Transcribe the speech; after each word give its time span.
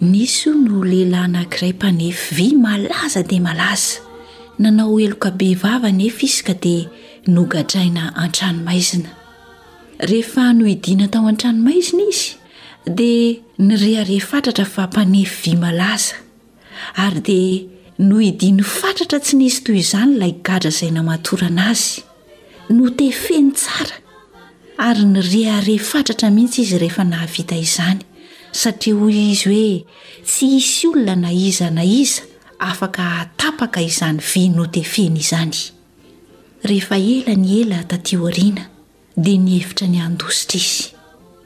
nisy 0.00 0.48
o 0.50 0.54
no 0.54 0.84
lehilahy 0.84 1.28
nankiray 1.30 1.72
mpanefvy 1.72 2.52
malaza 2.56 3.22
dia 3.22 3.40
malaza 3.40 4.00
nanao 4.58 5.00
eloka 5.00 5.30
be 5.30 5.54
vavanyefisyka 5.54 6.54
dia 6.54 6.84
nogadraina 7.26 8.14
an-tranomaizina 8.22 9.08
rehefa 9.98 10.52
no 10.52 10.66
idina 10.66 11.08
tao 11.08 11.26
an-tranomaizina 11.28 12.02
izy 12.12 12.34
dia 12.96 13.38
ny 13.58 13.76
rehare 13.76 14.20
fatatra 14.20 14.64
fa 14.64 14.86
mpanefvy 14.86 15.56
malaza 15.56 16.14
ary 16.94 17.20
dia 17.20 17.62
no 17.98 18.20
idiny 18.20 18.62
fatratra 18.62 19.20
tsy 19.20 19.36
n 19.36 19.42
isy 19.48 19.64
toy 19.64 19.78
izany 19.80 20.18
lay 20.20 20.32
gadra 20.44 20.70
zay 20.70 20.90
namatorana 20.90 21.70
azy 21.72 22.04
no 22.68 22.90
tefeny 22.90 23.52
tsara 23.56 23.96
ary 24.78 25.04
ny 25.04 25.20
re 25.20 25.42
are 25.56 25.78
fatratra 25.78 26.30
mihitsy 26.30 26.62
izy 26.62 26.78
rehefa 26.84 27.04
nahavitaizany 27.04 28.04
satria 28.62 28.94
ho 29.00 29.08
izy 29.10 29.50
hoe 29.52 29.74
tsy 30.24 30.46
isy 30.58 30.86
olona 30.88 31.14
na 31.24 31.30
iza 31.32 31.68
na 31.70 31.84
iza 31.84 32.22
afaka 32.58 33.02
ahatapaka 33.04 33.80
izany 33.84 34.18
vi 34.32 34.42
notefena 34.56 35.18
izany 35.24 35.58
rehefa 36.66 36.96
ela 36.96 37.34
ny 37.36 37.50
ela 37.62 37.78
tati 37.90 38.16
ho 38.16 38.26
ariana 38.32 38.64
dia 39.16 39.38
ni 39.38 39.58
hevitra 39.60 39.86
ny 39.88 40.00
andositra 40.00 40.56
izy 40.56 40.88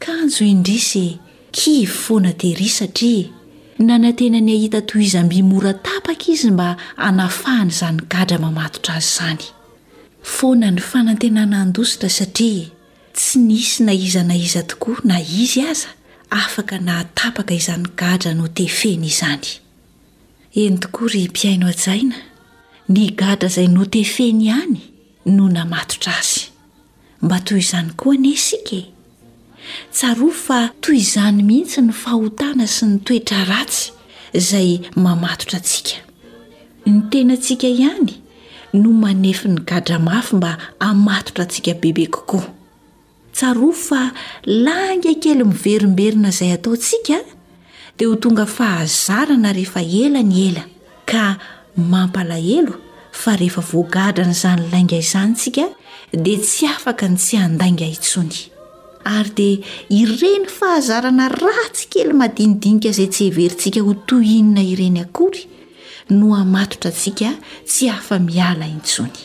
ka 0.03 0.11
anjo 0.23 0.45
indrisy 0.47 1.19
kivy 1.53 1.87
foana 1.91 2.33
tehiri 2.41 2.69
satria 2.71 3.27
nanantena 3.83 4.39
ny 4.41 4.53
ahita 4.57 4.81
toy 4.87 5.03
iza 5.05 5.21
mbimoratapaka 5.27 6.27
izy 6.33 6.51
mba 6.55 6.77
anafahany 6.97 7.71
izanygadra 7.75 8.39
mamatotra 8.39 8.95
azy 8.95 9.11
izany 9.11 9.45
foana 10.23 10.71
ny 10.71 10.81
fanantenana 10.81 11.57
andositra 11.65 12.09
satria 12.09 12.71
tsy 13.17 13.39
nisy 13.39 13.83
na 13.83 13.93
iza 13.93 14.23
na 14.23 14.35
iza 14.37 14.63
tokoa 14.63 15.03
na 15.05 15.17
izy 15.21 15.61
aza 15.67 15.91
afaka 16.31 16.79
nahatapaka 16.79 17.53
izany 17.61 17.87
gadra 17.99 18.33
notefeny 18.35 19.05
izany 19.13 19.47
eny 20.63 20.77
tokory 20.83 21.25
mpiaino 21.29 21.67
ajaina 21.73 22.17
ny 22.95 23.03
gadra 23.21 23.49
izay 23.51 23.69
notefeny 23.69 24.43
ihany 24.47 24.81
no 25.37 25.45
namatotra 25.49 26.13
azy 26.19 26.41
mba 27.23 27.37
toy 27.47 27.59
izany 27.65 27.91
koa 27.99 28.17
nesika 28.25 28.77
e. 28.77 28.83
tsaroa 29.93 30.35
fa 30.47 30.59
toy 30.83 30.97
izany 31.05 31.41
mihitsy 31.49 31.81
ny 31.87 31.93
fahotana 32.03 32.67
sy 32.75 32.85
ny 32.91 32.97
toetra 33.07 33.41
ratsy 33.51 33.91
izay 34.39 34.71
mamatotra 35.03 35.59
antsika 35.59 35.99
ny 36.91 36.99
tenantsika 37.11 37.67
ihany 37.77 38.13
no 38.81 38.89
manefy 39.03 39.49
ny 39.51 39.61
gadra 39.71 39.99
mafy 39.99 40.33
mba 40.39 40.53
amatotra 40.89 41.43
antsika 41.45 41.75
bebe 41.83 42.07
kokoa 42.07 42.47
tsaroa 43.35 43.75
fa 43.87 44.01
langa 44.67 45.13
kely 45.23 45.45
miverimberina 45.51 46.31
izay 46.35 46.53
ataontsika 46.57 47.17
dia 47.99 48.09
ho 48.09 48.15
tonga 48.25 48.47
fahazarana 48.57 49.51
rehefa 49.59 49.83
ela 50.05 50.23
ny 50.31 50.37
ela 50.49 50.65
ka 51.11 51.25
mampalahelo 51.93 52.75
fa 53.23 53.37
rehefa 53.43 53.63
voagadrana 53.73 54.35
izany 54.39 54.65
lainga 54.73 54.99
izany 55.07 55.31
ntsika 55.37 55.65
dia 56.25 56.39
tsy 56.47 56.67
afaka 56.75 57.09
ny 57.13 57.17
tsy 57.23 57.37
handanga 57.45 57.87
intsony 57.97 58.39
ary 59.17 59.33
dia 59.39 59.57
ireny 60.01 60.47
fahazarana 60.59 61.27
ratsy 61.43 61.87
kely 61.95 62.13
madinidinika 62.21 62.89
izay 62.93 63.11
tsy 63.15 63.25
heverintsika 63.29 63.81
ho 63.87 63.93
tohinana 64.09 64.63
ireny 64.75 65.01
akory 65.07 65.45
no 66.19 66.35
hamatotra 66.39 66.91
antsika 66.93 67.29
tsy 67.69 67.85
afa-miala 67.99 68.67
intsony 68.77 69.21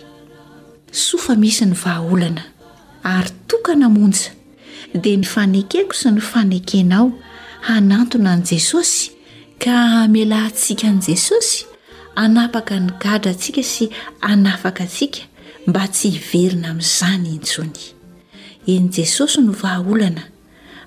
ary 3.05 3.29
tokanamonja 3.49 4.33
dia 5.03 5.19
ny 5.19 5.27
fanekeko 5.27 5.93
sy 5.95 6.09
ny 6.15 6.21
fanekenao 6.23 7.11
hanantona 7.67 8.33
an' 8.37 8.45
jesosy 8.49 9.11
ka 9.63 9.77
melantsika 10.09 10.89
n'i 10.95 11.05
jesosy 11.09 11.61
anapaka 12.23 12.79
ny 12.85 12.89
gadra 13.03 13.33
antsika 13.35 13.63
sy 13.71 13.87
anafaka 14.31 14.87
antsika 14.87 15.21
mba 15.67 15.83
tsy 15.93 16.07
hiverina 16.17 16.67
amin'izany 16.73 17.27
intsony 17.35 17.81
en' 18.75 18.89
jesosy 18.97 19.39
no 19.45 19.51
vahaolana 19.61 20.23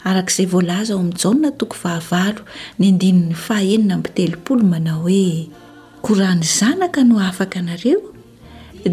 arak'izay 0.09 0.47
volaza 0.55 0.93
ao 0.95 1.01
amin'njaona 1.03 1.51
toko 1.61 1.77
vahavalo 1.85 2.41
ny 2.79 2.85
andinin'ny 2.93 3.35
fahahenina 3.47 3.97
mitelopolo 4.03 4.63
manao 4.73 5.03
hoe 5.07 5.31
korany 6.07 6.43
zanaka 6.59 7.01
no 7.09 7.17
afaka 7.29 7.63
nareo 7.69 8.01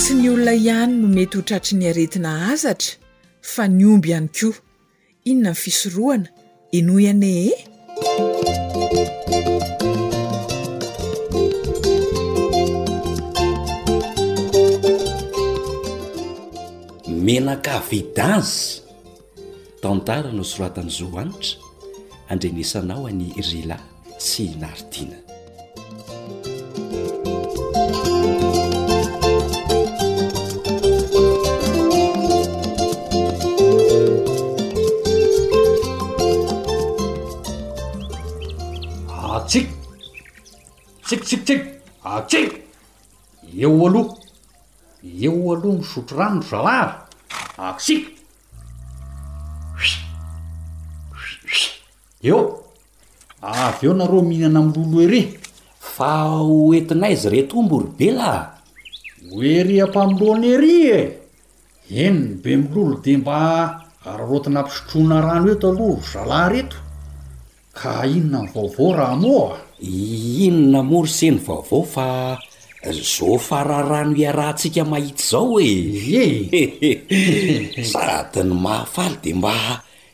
sy 0.01 0.13
ny 0.17 0.29
olona 0.33 0.53
ihany 0.53 0.93
no 0.97 1.07
mety 1.07 1.37
ho 1.37 1.41
tratry 1.43 1.77
ny 1.77 1.85
aretina 1.89 2.49
azatra 2.53 2.97
fa 3.41 3.67
ny 3.69 3.85
omby 3.85 4.09
ihany 4.09 4.29
koa 4.39 4.57
inona 5.29 5.49
ny 5.49 5.55
fisoroana 5.61 6.27
eno 6.71 6.97
iane 6.99 7.31
e 7.49 7.55
menakavidazy 17.27 18.87
tantara 19.83 20.31
no 20.31 20.43
soratan'izao 20.47 21.11
anitra 21.19 21.59
andregnisanao 22.31 23.03
any 23.11 23.35
rila 23.47 23.77
sy 24.17 24.55
naridina 24.61 25.17
atsik 39.35 39.67
ah, 39.73 40.43
tsikitsiktsika 41.03 41.67
atsik 42.17 42.49
ah, 42.55 43.61
eo 43.65 43.75
aloha 43.87 44.15
eo 45.27 45.35
aloha 45.53 45.75
nysotro 45.81 46.15
ranoo 46.19 46.45
zalary 46.51 47.06
aksika 47.57 48.09
i 49.81 49.89
i 51.57 52.27
eo 52.29 52.39
avy 53.41 53.85
eo 53.87 53.93
nareo 53.99 54.21
mihinana 54.29 54.59
aminolo 54.59 54.97
ery 55.07 55.21
fa 55.95 56.11
hoentinaizy 56.47 57.27
retombory 57.35 57.87
be 57.97 58.07
laa 58.19 58.41
oery 59.37 59.75
ampamiloana 59.85 60.47
hery 60.53 60.77
e 60.99 61.01
eniny 62.05 62.29
be 62.41 62.49
amil'olo 62.57 62.95
de 63.03 63.11
mba 63.21 63.37
ararotina 64.09 64.59
ampisotroana 64.61 65.17
rano 65.27 65.47
eto 65.55 65.67
aloha 65.71 66.01
zalahy 66.13 66.49
reto 66.53 66.77
ka 67.79 67.91
inona 68.17 68.39
ny 68.43 68.49
vaovao 68.53 68.89
raha 68.99 69.15
mo 69.23 69.35
a 69.53 69.57
inona 70.45 70.79
mory 70.89 71.11
seny 71.19 71.37
vaovao 71.47 71.83
fa 71.93 72.07
zoo 72.93 73.37
faraharano 73.37 74.15
iarahtsika 74.15 74.85
mahita 74.87 75.23
zao 75.23 75.53
oee 75.59 76.47
sadyny 77.91 78.51
mahafaly 78.53 79.15
de 79.23 79.31
mba 79.33 79.53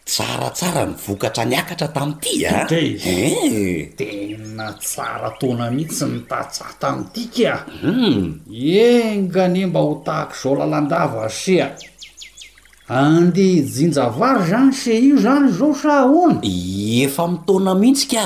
tsaratsara 0.05 0.85
nivokatra 0.85 1.45
niakatra 1.45 1.87
tamiity 1.87 2.45
a 2.47 2.65
ah. 2.65 2.67
eh. 2.75 3.89
tena 3.95 4.73
tsara 4.79 5.31
taona 5.39 5.71
mihitsy 5.71 6.05
nitatsah 6.05 6.71
tamiity 6.81 7.23
ka 7.43 7.65
hmm. 7.81 8.41
engaane 8.51 9.65
mba 9.69 9.79
ho 9.79 9.93
tahako 10.05 10.35
zao 10.43 10.53
lalandava 10.55 11.29
sia 11.29 11.75
andea 12.89 13.53
hijinjavary 13.61 14.49
zany 14.49 14.73
se 14.73 14.93
io 14.99 15.15
zany 15.17 15.47
zao 15.53 15.73
saonaefa 15.75 17.23
mitona 17.27 17.71
mihitsy 17.75 18.07
ka 18.11 18.25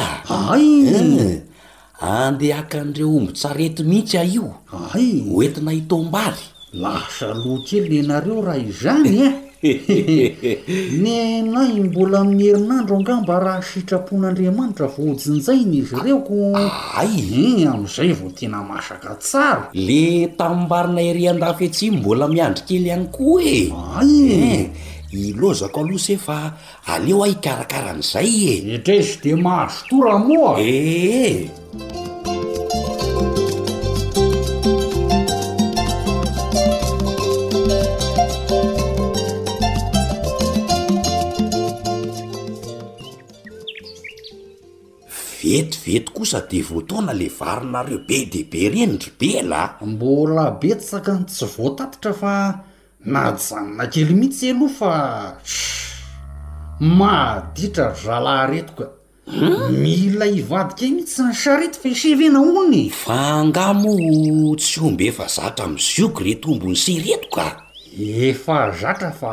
andehaka 2.00 2.82
an'ireo 2.86 3.10
ombon 3.18 3.34
tsarety 3.34 3.82
mihitsy 3.84 4.18
ah 4.22 4.26
io 4.30 4.46
ay 4.94 5.22
hoentina 5.28 5.72
hitombary 5.74 6.46
lasa 6.78 7.34
lo 7.34 7.62
kely 7.66 8.06
nareo 8.06 8.42
raha 8.46 8.58
izany 8.62 9.18
eh? 9.26 9.34
a 9.58 9.68
nyinay 11.02 11.82
mbola 11.90 12.22
miherinandro 12.24 12.98
anga 13.02 13.16
mba 13.18 13.36
raha 13.42 13.64
sitrapon'andriamanitra 13.66 14.86
vo 14.94 15.10
ojinjainy 15.12 15.78
izy 15.82 15.98
reokoayn 15.98 16.70
eh, 17.02 17.66
amin'izay 17.72 18.14
vao 18.14 18.30
tena 18.30 18.62
masaka 18.64 19.16
tsara 19.18 19.70
le 19.74 20.28
tamimbarina 20.38 21.02
iry 21.02 21.24
andafetsy 21.34 21.90
mbola 21.98 22.28
miandrokely 22.30 22.86
iany 22.94 23.10
ko 23.10 23.42
e 23.42 23.58
eh. 23.74 23.74
ay 23.98 24.70
ilozako 25.18 25.80
alosye 25.82 26.18
fa 26.22 26.54
aleo 26.86 27.24
a 27.26 27.28
hikarakara 27.34 27.90
an'izay 27.98 28.30
e 28.30 28.54
itrasy 28.78 29.18
de 29.24 29.32
mahazotoramoa 29.36 30.62
eeh 30.62 31.57
vetovety 45.44 46.04
kosa 46.14 46.42
de 46.50 46.62
voataona 46.68 47.14
la 47.20 47.28
varinareo 47.40 48.00
be 48.08 48.18
de 48.32 48.42
be 48.52 48.62
renydry 48.74 49.12
be 49.20 49.32
lay 49.52 49.70
mbola 49.90 50.46
be 50.62 50.72
tsakany 50.80 51.24
tsy 51.26 51.46
voatatitra 51.56 52.12
fa 52.22 52.34
najanona 53.12 53.84
kely 53.94 54.14
mihitsy 54.20 54.46
eloha 54.52 54.74
fa 54.80 54.94
s 55.54 55.56
mahditra 57.00 57.86
yzalay 57.96 58.44
retika 58.52 58.86
mila 59.70 60.24
hivadika 60.26 60.82
mihitsy 60.88 61.22
ny 61.24 61.34
sarety 61.34 61.80
faesevenaony 61.80 62.90
fangamo 62.90 64.56
tsy 64.56 64.80
omba 64.84 65.04
efa 65.04 65.28
zatra 65.28 65.68
misiogretoombony 65.68 66.76
se 66.76 66.96
reto 67.04 67.28
ka 67.36 67.64
efa 68.00 68.72
zatra 68.80 69.12
fa 69.12 69.30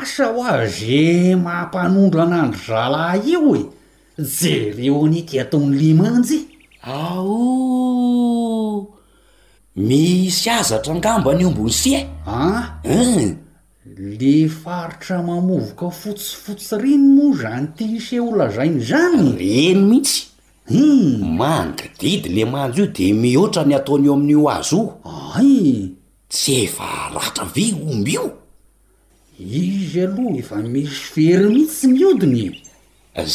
asa 0.00 0.26
ho 0.32 0.44
aze 0.44 1.34
maampanondro 1.36 2.22
anandro 2.22 2.58
zalahy 2.66 3.32
eo 3.34 3.54
e 3.58 3.60
jereo 4.38 5.02
anyky 5.04 5.40
ataon'ny 5.42 5.72
limanjy 5.82 6.38
ao 6.82 7.40
misy 9.76 10.50
azatra 10.50 10.94
angamba 10.94 11.30
any 11.34 11.44
ombony 11.44 11.72
sy 11.74 11.90
e 11.98 12.00
ah 12.26 12.62
eh? 12.86 13.43
le 13.96 14.48
faritra 14.48 15.22
mamovoka 15.22 15.88
fotsifotsi 15.90 16.74
riny 16.76 17.06
moa 17.16 17.32
zany 17.44 17.68
ty 17.76 17.84
ise 17.96 18.16
holazainy 18.26 18.80
zany 18.80 19.36
eno 19.66 19.82
mihitsy 19.90 20.16
hum 20.68 21.36
mangididy 21.38 22.28
le 22.34 22.44
mahanjo 22.52 22.84
io 22.84 22.90
de 22.96 23.06
mihoatra 23.22 23.62
ny 23.68 23.74
ataon' 23.78 24.04
eo 24.08 24.14
amin'io 24.18 24.46
azy 24.56 24.74
o 24.82 24.94
ay 25.38 25.54
tsy 26.32 26.52
efa 26.64 26.88
ratra 27.14 27.44
ve 27.54 27.64
omby 27.90 28.12
io 28.14 28.26
izy 29.38 30.00
aloha 30.06 30.36
efa 30.42 30.56
misy 30.56 31.12
very 31.14 31.48
mihitsy 31.54 31.86
miodiny 31.94 32.40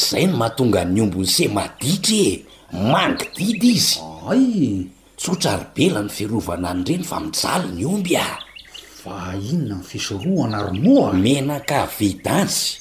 zay 0.01 0.25
no 0.27 0.33
mahatonga 0.37 0.81
ny 0.93 1.01
ombony 1.01 1.27
se 1.35 1.45
maditra 1.57 2.19
e 2.25 2.45
mangididy 2.93 3.71
izyay 3.77 4.87
tsotra 5.19 5.51
ribela 5.59 5.99
ny 6.05 6.09
fiarovana 6.15 6.67
any 6.73 6.81
ireny 6.89 7.03
fa 7.09 7.17
mijaly 7.27 7.69
ny 7.77 7.85
omby 7.93 8.13
a 8.17 8.27
fa 9.03 9.31
inona 9.51 9.75
ny 9.79 9.83
fisoroana 9.87 10.59
romoa 10.63 11.13
menaka 11.13 11.87
vidanzy 11.99 12.77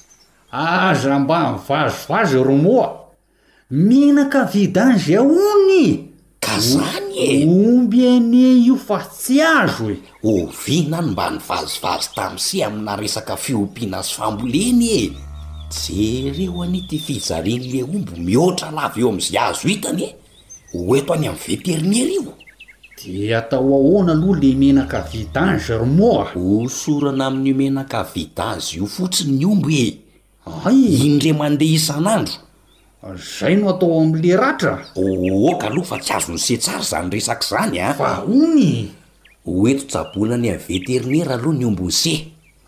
aza 0.52 1.18
mba 1.18 1.38
ni 1.52 1.58
vazovazy 1.68 2.38
romoa 2.48 2.88
menaka 3.70 4.44
vida 4.44 4.82
anzy 4.84 5.14
aony 5.20 5.80
ka 6.44 6.54
zany 6.68 7.14
e 7.14 7.46
omby 7.60 8.00
an 8.14 8.26
io 8.34 8.76
fa 8.86 8.98
tsy 9.12 9.38
azo 9.60 9.86
e 9.90 9.96
ovinany 10.30 11.08
mba 11.14 11.26
nivazivazy 11.34 12.08
tami''sy 12.16 12.58
amina 12.66 12.92
resaka 13.02 13.34
fiompiana 13.44 13.98
sy 14.08 14.12
famboleny 14.18 14.82
e 15.02 15.04
jereo 15.78 16.58
anyty 16.66 16.98
fizaren'le 17.06 17.80
ombo 17.94 18.12
mihoatra 18.26 18.68
lavy 18.76 19.00
eo 19.02 19.08
am'izy 19.12 19.36
azo 19.46 19.64
hitany 19.70 20.02
e 20.08 20.14
oeto 20.88 21.10
any 21.14 21.26
ami'ny 21.30 21.38
veternera 21.48 22.12
io 22.18 22.32
de 23.06 23.34
atao 23.34 23.62
ahoana 23.74 24.12
aloha 24.12 24.40
le 24.40 24.50
menaka 24.58 25.00
vidagermoa 25.12 26.24
hosorana 26.34 27.26
amin'ny 27.30 27.52
menaka 27.58 28.00
vidagy 28.14 28.76
io 28.80 28.86
fotsiny 28.86 29.32
ny 29.38 29.44
ombo 29.52 29.68
e 29.70 29.86
indre 31.08 31.30
mandeha 31.40 31.74
isan'andro 31.78 32.34
zay 33.38 33.54
no 33.56 33.64
atao 33.70 34.00
amle 34.02 34.32
ratra 34.36 34.72
oka 35.50 35.66
aloha 35.70 35.88
fa 35.90 35.96
ty 36.04 36.10
azonyseh 36.18 36.58
tsara 36.62 36.82
zany 36.90 37.10
resaka 37.14 37.44
zany 37.50 37.78
ah. 37.78 37.90
a 37.90 37.94
fa 37.98 38.08
ony 38.26 38.90
oeto 39.46 39.84
sabona 39.94 40.34
ny 40.36 40.48
ay 40.50 40.58
veternera 40.68 41.34
aloha 41.38 41.54
ny 41.58 41.64
ombon 41.70 41.90
se 41.90 42.14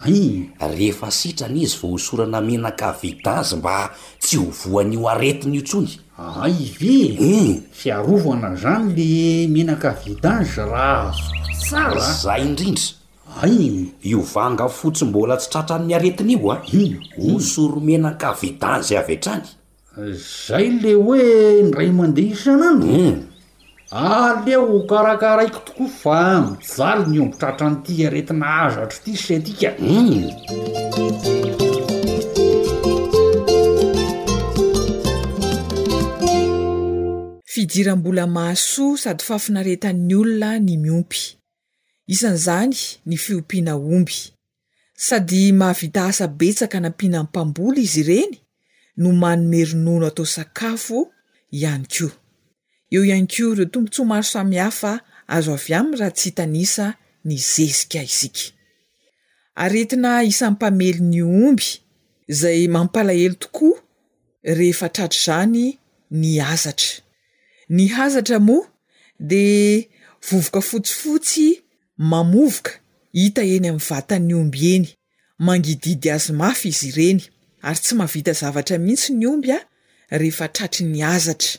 rehefa 0.07 1.11
sitrany 1.11 1.61
izy 1.63 1.77
vao 1.83 1.91
hosorana 1.93 2.41
menaka 2.41 2.93
vidagy 3.03 3.57
mba 3.59 3.91
tsy 4.19 4.37
hovoan'io 4.37 5.09
aretiny 5.09 5.55
io 5.57 5.63
tsony 5.63 6.01
aivi 6.43 7.17
eh. 7.21 7.61
fiarovana 7.73 8.57
zany 8.57 8.93
le 8.97 9.47
menaka 9.49 9.91
vidangy 10.05 10.57
raha 10.57 11.13
sotsara 11.13 12.01
zay 12.13 12.45
indrindra 12.47 12.85
ay 13.43 13.93
iovangafotsi 14.03 15.05
mbola 15.05 15.37
tsy 15.37 15.51
tratra 15.51 15.77
anny 15.77 15.95
aretiny 15.95 16.33
io 16.35 16.53
a 16.53 16.57
ah. 16.57 17.35
osoro 17.35 17.81
menaka 17.81 18.33
vidagy 18.41 18.97
avetrany 18.97 19.45
zay 20.47 20.71
le 20.81 20.95
hoe 20.95 21.63
nray 21.63 21.91
mandeha 21.93 22.33
isanano 22.35 22.85
eh. 22.87 23.30
aleo 23.91 24.67
ho 24.67 24.79
karakaraiko 24.91 25.59
tokoa 25.67 25.89
fa 26.01 26.19
mizaly 26.49 27.05
miompotratran'ity 27.13 27.95
aretina 28.07 28.49
azatro 28.65 28.99
ty 29.05 29.17
se 29.25 29.37
tika 29.47 29.71
hmm. 29.79 30.31
fidirambola 37.53 38.27
maso 38.39 38.85
sady 39.03 39.25
fafinaretan'ny 39.29 40.15
olona 40.21 40.51
ny 40.67 40.77
miompy 40.85 41.21
isan'izany 42.15 42.77
ny 43.07 43.17
fiompiana 43.25 43.75
omby 43.95 44.19
sady 45.09 45.43
mahavita 45.61 46.01
asa 46.11 46.27
betsaka 46.41 46.79
nampihana 46.81 47.23
mmpambola 47.23 47.79
izy 47.87 48.01
ireny 48.01 48.33
no 49.03 49.09
manomeronono 49.23 50.07
atao 50.07 50.27
sakafo 50.35 50.99
ihany 51.55 51.87
ko 51.95 52.09
eo 52.91 53.05
ianko 53.07 53.55
reo 53.55 53.65
tombotso 53.71 54.03
maro 54.11 54.23
samihafa 54.33 54.93
azo 55.37 55.53
avy 55.59 55.73
aminy 55.79 55.97
raha 56.01 56.11
tsy 56.17 56.25
hitanisa 56.29 56.87
ny 57.29 57.35
ezika 57.63 58.01
isik 58.11 58.37
aetina 59.65 60.11
isan'mpamely 60.31 60.99
ny 61.13 61.21
omby 61.47 61.69
zay 62.41 62.61
mampalahely 62.75 63.37
tokoa 63.43 63.77
rehefa 64.59 64.87
tratra 64.95 65.21
zany 65.27 65.65
ny 66.21 66.25
azatra 66.55 66.93
ny 67.77 67.85
hazatra 67.97 68.37
moa 68.49 68.65
de 69.31 69.45
vovoka 70.27 70.61
fotsifotsy 70.69 71.47
mamovoka 72.11 72.71
ita 73.25 73.43
eny 73.55 73.67
ami'ny 73.71 73.87
vatanny 73.91 74.33
omby 74.43 74.61
eny 74.75 74.87
mangididy 75.47 76.09
azy 76.17 76.33
mafy 76.43 76.69
izy 76.73 76.87
ireny 76.91 77.21
ary 77.69 77.81
tsy 77.85 77.93
mavita 78.01 78.33
zavatra 78.41 78.77
mihitsy 78.85 79.11
ny 79.19 79.25
omby 79.35 79.49
a 79.59 79.61
rehefa 80.21 80.47
tratry 80.55 80.85
ny 80.95 81.01
azatra 81.17 81.55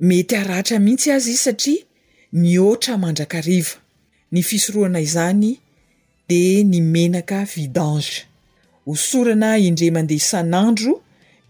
mety 0.00 0.36
aratra 0.36 0.78
mihitsy 0.78 1.10
azy 1.10 1.34
satria 1.34 1.84
ni 2.32 2.58
oatra 2.58 2.96
mandrakariva 2.98 3.74
ny 4.32 4.42
fisoroana 4.42 5.00
izany 5.00 5.56
de 6.28 6.64
ny 6.64 6.80
menaka 6.82 7.44
vidange 7.44 8.26
ho 8.84 8.96
sorana 8.96 9.56
indre 9.58 9.90
mande 9.90 10.14
isan'andro 10.14 11.00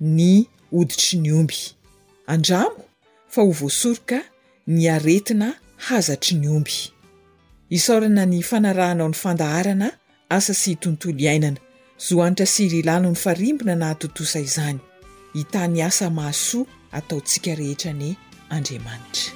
ny 0.01 0.47
oditry 0.73 1.19
ny 1.19 1.31
omby 1.33 1.59
andramo 2.27 2.79
fa 3.29 3.43
ho 3.43 3.51
voasoroka 3.51 4.21
ny 4.67 4.87
aretina 4.95 5.55
hazatry 5.77 6.39
ny 6.39 6.47
omby 6.49 6.77
isarana 7.71 8.27
ny 8.27 8.43
fanarahanao 8.43 9.09
ny 9.09 9.15
fandaharana 9.15 9.89
asa 10.29 10.55
sy 10.55 10.75
tontolo 10.77 11.19
iainana 11.19 11.59
zoanitra 11.99 12.47
syry 12.47 12.79
ilano 12.79 13.11
ny 13.11 13.17
farimbona 13.17 13.75
nahtotosa 13.75 14.39
izany 14.41 14.79
itany 15.35 15.83
asamahsoa 15.83 16.67
ataotsika 16.93 17.55
rehetrany 17.55 18.17
andemanti 18.51 19.31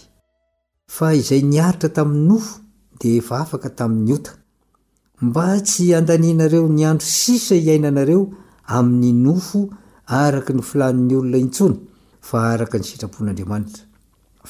fa 0.95 1.07
izay 1.21 1.41
niaritra 1.53 1.89
tamin'ny 1.97 2.27
nofo 2.31 2.55
dia 3.01 3.19
efa 3.23 3.39
afaka 3.47 3.71
tamin'ny 3.79 4.13
ota 4.17 4.33
mba 5.27 5.45
tsy 5.69 5.87
andaninareo 5.99 6.67
nyandro 6.79 7.07
sisa 7.21 7.55
hiainanareo 7.63 8.25
amin'ny 8.79 9.25
nofo 9.27 9.61
araka 10.21 10.53
ny 10.53 10.63
filan'ny 10.71 11.17
olona 11.21 11.39
intsony 11.47 11.79
fa 12.29 12.39
araka 12.53 12.79
ny 12.79 12.85
sitrapon'andriamanitra 12.91 13.83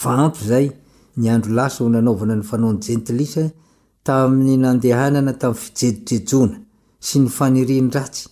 fa 0.03 0.17
ampo 0.25 0.39
izay 0.45 0.67
nyandro 1.23 1.55
laso 1.61 1.85
ho 1.85 1.91
nanaovana 1.95 2.35
ny 2.37 2.45
fanaony 2.51 2.83
jentilisa 2.87 3.47
tamin'ny 4.07 4.57
nandehanana 4.65 5.39
tamin'ny 5.41 5.63
fijejojejona 5.65 6.57
sy 7.07 7.19
ny 7.21 7.29
fanirinyratsy 7.37 8.32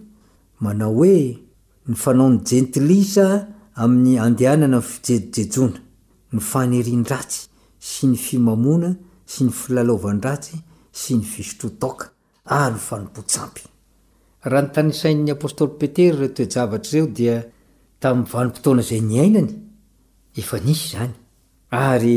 manao 0.63 0.93
hoe 0.99 1.21
ny 1.89 1.95
fanaony 1.97 2.39
jentilisa 2.49 3.25
amin'ny 3.83 4.17
andehanana 4.25 4.77
y 4.81 4.87
fijejojejona 4.93 5.79
ny 6.35 6.39
fanerindratsy 6.51 7.41
sy 7.91 8.03
ny 8.11 8.17
fimamona 8.25 8.89
sy 9.31 9.41
ny 9.47 9.53
filalaovandratsy 9.59 10.57
sy 11.01 11.11
ny 11.17 11.25
fisotrotaoka 11.31 12.05
ary 12.61 12.75
ny 12.77 12.83
fanompotsampy 12.89 13.63
raha 14.51 14.63
nytansain'ny 14.67 15.33
apôstoly 15.35 15.73
petera 15.81 16.15
re 16.21 16.27
toejavatry 16.37 16.95
reo 16.99 17.07
diatamyvaimpotoana 17.17 18.83
zay 18.89 19.01
niainanysy 19.01 20.41
z 20.41 22.09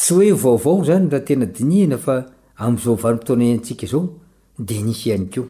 tsy 0.00 0.16
hoe 0.30 0.36
vaovao 0.42 0.78
zany 0.88 1.10
rahatenadniaa 1.12 2.18
ovmpotona 2.64 3.46
ntsika 3.58 3.86
aod 3.96 4.70
nio 4.86 5.44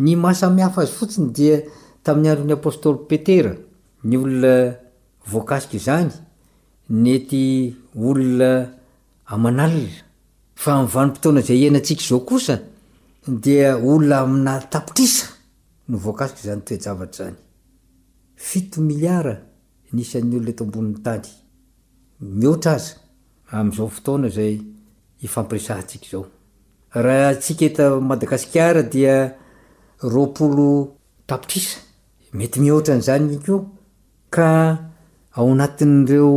ny 0.00 0.16
masamihafa 0.16 0.80
azy 0.82 0.94
fotsiny 0.96 1.30
dia 1.36 1.56
tamin'ny 2.04 2.30
andron'ny 2.30 2.54
apôstôly 2.56 3.00
petera 3.08 3.52
ny 4.04 4.16
olona 4.18 4.54
voankasika 5.30 5.78
zany 5.86 6.12
nety 7.02 7.74
olona 7.94 8.52
manalia 9.42 10.00
fa 10.62 10.82
vanompotoana 10.94 11.40
zay 11.46 11.58
ienantsika 11.66 12.02
zao 12.08 12.20
kosa 12.20 12.56
dia 13.28 13.76
olona 13.76 14.20
aminatapitrisa 14.24 15.26
no 15.88 15.98
voankasika 15.98 16.42
zany 16.46 16.62
toejavatra 16.64 17.30
zanyfitomily 18.38 19.08
aayahatsika 27.00 27.64
eta 27.70 27.84
madagasikara 28.00 28.82
dia 28.82 29.36
roapolo 30.02 30.96
tapitrisa 31.26 31.78
mety 32.32 32.60
miohatrany 32.60 33.00
zany 33.06 33.38
keoa 33.44 33.64
ka 34.34 34.48
ao 35.38 35.50
natin'ireo 35.60 36.34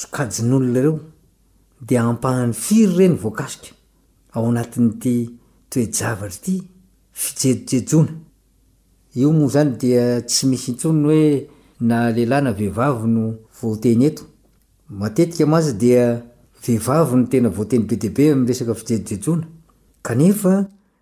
sokajin'olonareo 0.00 0.96
de 1.88 1.94
ampahany 1.98 2.52
firy 2.64 2.92
reny 2.98 3.16
voankasoka 3.22 3.68
ao 4.36 4.48
natin'n'ty 4.56 5.14
toejavatry 5.70 6.54
ity 6.56 6.68
fijejojejona 7.20 8.12
io 9.18 9.28
moa 9.38 9.48
zany 9.54 9.72
dia 9.80 10.04
tsy 10.28 10.42
misy 10.48 10.66
intsonony 10.72 11.04
hoe 11.08 11.24
nalehilayna 11.88 12.50
vehivavi 12.58 13.06
no 13.14 13.22
voeny 13.60 14.04
eoekaazy 14.08 15.72
dehi 15.80 16.78
noenavoateny 17.36 17.86
be 17.88 17.94
deabe 18.02 18.24
efijeijejona 18.48 19.46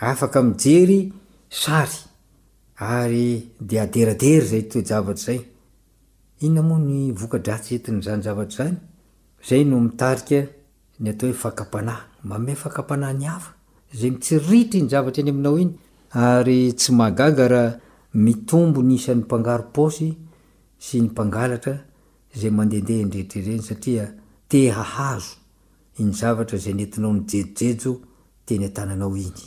afaka 0.00 0.42
mijery 0.42 1.12
sary 1.48 1.98
ary 2.76 3.48
de 3.58 3.80
aderadery 3.80 4.46
zay 4.46 4.62
toe 4.68 4.82
javatra 4.84 5.22
zay 5.24 5.40
iona 6.44 6.62
moa 6.62 6.78
ny 6.88 7.12
voka 7.20 7.38
dratsy 7.44 7.74
entiny 7.76 8.02
zany 8.02 8.22
zavatra 8.22 8.64
zanyzay 9.46 9.62
no 9.70 9.80
mitarik 9.80 10.30
ny 11.02 11.08
atao 11.10 11.30
hoe 11.30 11.34
fakapana 11.42 11.94
mame 12.28 12.54
fakapana 12.62 13.08
nyafa 13.12 13.50
zay 13.98 14.10
mitsiritra 14.10 14.78
iny 14.78 14.88
zavatra 14.92 15.20
eny 15.22 15.30
aminao 15.32 15.58
iny 15.58 15.74
ary 16.12 16.60
tsy 16.78 16.90
maggra 16.98 17.62
mitombo 18.24 18.80
nisan'ny 18.82 19.22
mpangaropaôsy 19.24 20.08
sy 20.84 21.00
ny 21.00 21.08
mpangalatra 21.08 21.74
zay 22.40 22.50
mandendeandretrereny 22.50 23.62
satria 23.68 24.04
te 24.48 24.70
hahazo 24.76 25.36
iny 26.00 26.12
zavatra 26.20 26.58
zay 26.58 26.74
nentinao 26.74 27.12
nijejojejo 27.12 27.92
tenytananao 28.46 29.16
iny 29.16 29.46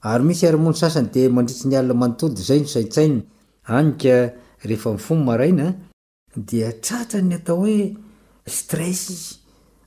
ary 0.00 0.24
misy 0.24 0.46
aramony 0.46 0.76
sasany 0.78 1.10
de 1.14 1.28
mandritsy 1.28 1.68
ny 1.68 1.76
alna 1.78 1.94
manontolo 1.94 2.34
d 2.34 2.38
zay 2.40 2.60
nysaitsainy 2.60 3.22
aafomy 3.68 5.30
aaina 5.32 5.66
da 6.36 6.68
tratrany 6.86 7.32
atao 7.38 7.56
hoe 7.62 7.96
stres 8.46 9.00
izy 9.14 9.34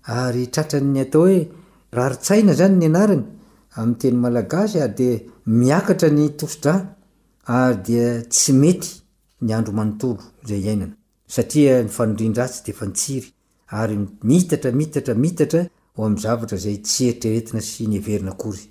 ary 0.04 0.45
tratrany 0.54 1.00
atao 1.04 1.21
hoe 1.28 1.47
raritsaina 1.97 2.54
zany 2.60 2.76
ny 2.80 2.86
anarany 2.89 3.24
ami'yteny 3.78 4.17
malagasy 4.24 4.80
ary 4.84 4.93
de 5.00 5.10
miakatra 5.45 6.10
ny 6.12 6.26
tosodra 6.39 6.76
aydi 7.58 8.24
tsy 8.34 8.52
mety 8.52 8.89
nyandro 9.47 9.71
oooidrayie 18.12 18.70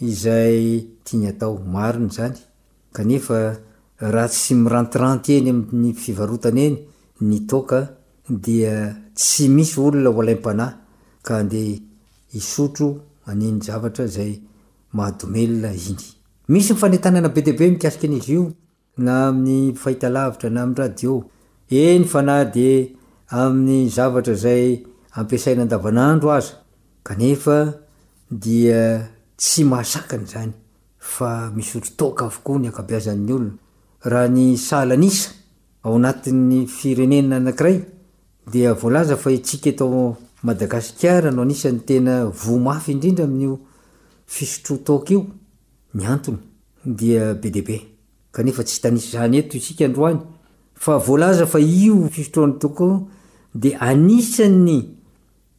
izay 0.00 0.82
tianyataoainy 1.04 2.10
zany 2.14 2.36
eaaha 3.14 4.26
tsy 4.28 4.54
mirantiranty 4.62 5.32
eny 5.38 5.48
aminy 5.50 5.92
fivarotany 6.02 6.60
eny 6.68 6.76
ny 7.28 7.38
ka 7.68 7.80
di 8.44 8.54
tsy 9.14 9.42
misy 9.48 9.80
olona 9.80 10.10
laimpanay 10.28 10.72
kde 11.26 11.62
isotro 12.38 12.88
anny 13.28 13.48
zavatra 13.66 14.04
zay 14.06 14.32
mahadomelona 14.96 15.70
iny 15.72 16.04
misy 16.52 16.70
mifanetanana 16.72 17.28
be 17.34 17.40
deabe 17.46 17.64
mikasika 17.72 18.06
an'izy 18.06 18.32
iona 18.34 19.14
ami'y 19.28 19.60
hiitra 19.80 20.54
na 25.96 26.04
ay 27.16 27.34
dy'yaidoedi 28.42 29.15
tsy 29.36 29.62
ahasakany 29.64 30.26
zany 30.32 30.52
fa 30.98 31.50
misotrotaoka 31.54 32.24
avokoa 32.26 32.58
ny 32.58 32.68
akabeazanny 32.68 33.30
olona 33.32 33.52
raha 34.12 34.28
ny 34.28 34.52
aisa 34.52 35.34
aoaat'ny 35.84 36.66
firenena 36.66 37.36
anakray 37.36 37.76
dz 38.52 39.10
fa 39.22 39.30
itsika 39.38 39.68
etao 39.70 40.16
madagasikara 40.42 41.30
no 41.30 41.42
anisan'ny 41.42 41.80
tena 41.88 42.14
vomafy 42.44 42.90
indrindraami''io 42.92 43.54
fisotroa 44.34 44.78
taoka 44.86 45.12
io 45.14 45.26
ny 45.94 46.06
antony 46.14 46.38
dibe 46.98 47.34
deabe 47.54 47.76
ef 48.50 48.58
tsy 48.64 48.80
zany 49.12 49.36
eo 49.38 50.06
a 50.92 50.98
ya 51.40 51.66
io 51.84 52.08
fisotroany 52.14 52.52
toko 52.58 53.08
de 53.54 53.70
anisany 53.80 54.92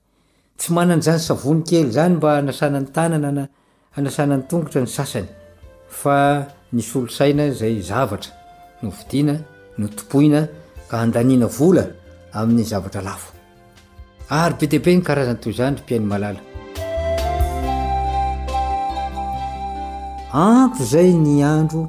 tsy 0.61 0.71
manany 0.77 1.01
zany 1.05 1.19
savony 1.27 1.63
kely 1.69 1.89
zany 1.95 2.15
mba 2.17 2.29
anasanany 2.39 2.87
tananana 2.95 3.43
anasana 3.97 4.35
ny 4.39 4.43
tongotra 4.49 4.81
ny 4.83 4.89
sasany 4.97 5.29
fa 5.99 6.17
nisy 6.75 6.91
olosaina 6.99 7.45
zay 7.59 7.75
zavatra 7.89 8.31
no 8.81 8.89
vidiana 8.97 9.35
no 9.79 9.87
topohina 9.97 10.41
ka 10.89 10.95
andaniana 11.05 11.47
vola 11.57 11.83
amin'ny 12.39 12.65
zavatralafo 12.73 13.29
ary 14.39 14.53
be 14.59 14.65
deabe 14.73 14.91
ny 14.95 15.01
karazny 15.07 15.35
toyzany 15.43 15.77
rympiainya 15.89 16.29
anpo 20.45 20.81
zay 20.93 21.09
ny 21.25 21.35
andro 21.53 21.81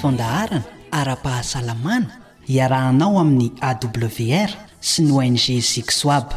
fondaharana 0.00 0.62
ara-pahasalamana 1.00 2.10
hiarahanao 2.52 3.14
amin'ny 3.22 3.48
awr 3.70 4.50
sy 4.92 5.02
ny 5.06 5.12
ong 5.20 5.38
sisoab 5.44 6.28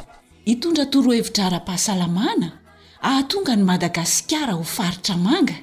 itondra 0.53 0.85
torohevitra 0.93 1.45
ara-pahasalamana 1.49 2.49
ahatonga 3.11 3.55
ny 3.59 3.63
madagasikara 3.71 4.53
ho 4.53 4.61
faritra 4.75 5.17
manga 5.27 5.57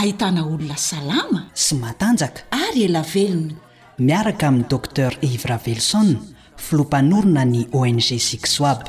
ahitana 0.00 0.46
olona 0.52 0.78
salama 0.88 1.40
sy 1.64 1.74
matanjaka 1.82 2.46
ary 2.66 2.82
elavelony 2.88 3.50
miaraka 4.08 4.44
amin'ni 4.50 4.70
docter 4.74 5.12
ivra 5.32 5.58
velso 5.66 6.04
filo-panorona 6.66 7.42
ny 7.54 7.66
ong 7.82 7.98
sisoab 8.10 8.82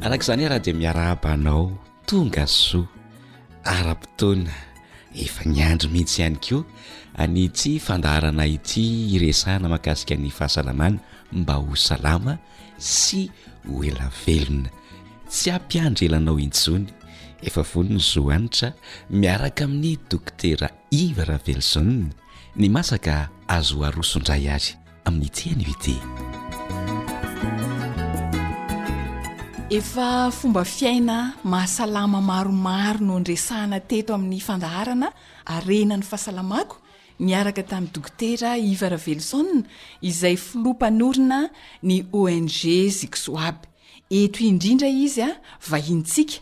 arakaizany 0.00 0.44
araha 0.48 0.60
dia 0.64 0.72
miara 0.74 1.10
abanao 1.12 1.64
tonga 2.08 2.44
zoa 2.48 2.88
ara-potoana 3.68 4.54
efa 5.24 5.42
nyandro 5.44 5.88
mihintsy 5.92 6.18
ihany 6.20 6.38
koa 6.48 6.62
any 7.22 7.48
ty 7.52 7.72
fandaharana 7.78 8.46
ity 8.54 8.84
iresahna 9.16 9.68
mahakasika 9.68 10.14
ny 10.16 10.30
fahasalamana 10.32 10.98
mba 11.32 11.54
ho 11.60 11.76
salama 11.76 12.38
sy 12.78 13.28
ho 13.68 13.84
ela 13.84 14.08
velona 14.24 14.70
tsy 15.28 15.50
ampiandrelanao 15.56 16.38
intsony 16.40 16.88
efa 17.46 17.60
vono 17.70 17.92
ny 18.00 18.00
zoa 18.12 18.34
anitra 18.40 18.68
miaraka 19.18 19.62
amin'ny 19.68 20.00
doktera 20.10 20.66
ivravelsoe 20.90 21.96
ny 22.60 22.66
masaka 22.76 23.14
azoarosondray 23.56 24.44
ary 24.54 24.70
amin'ny 25.04 25.26
ity 25.28 25.48
any 25.52 25.64
io 25.68 25.72
ity 25.76 25.96
efa 29.78 30.30
fomba 30.32 30.64
fiaina 30.64 31.16
mahasalama 31.52 32.20
maromaro 32.28 33.00
no 33.08 33.12
andresahana 33.20 33.78
teto 33.90 34.10
amin'ny 34.16 34.40
fandaharana 34.46 35.08
arenany 35.56 36.02
fahasalamako 36.08 36.74
miaraka 37.26 37.62
tami'ny 37.72 37.92
dokotera 37.96 38.50
ivara 38.70 38.98
veliso 39.04 39.38
izay 40.10 40.34
filoampanorina 40.46 41.38
ny 41.88 41.96
ong 42.22 42.48
zikso 43.00 43.32
aby 43.48 43.66
eto 44.20 44.38
indrindra 44.50 44.88
izy 45.04 45.22
a 45.28 45.30
vahintsika 45.70 46.34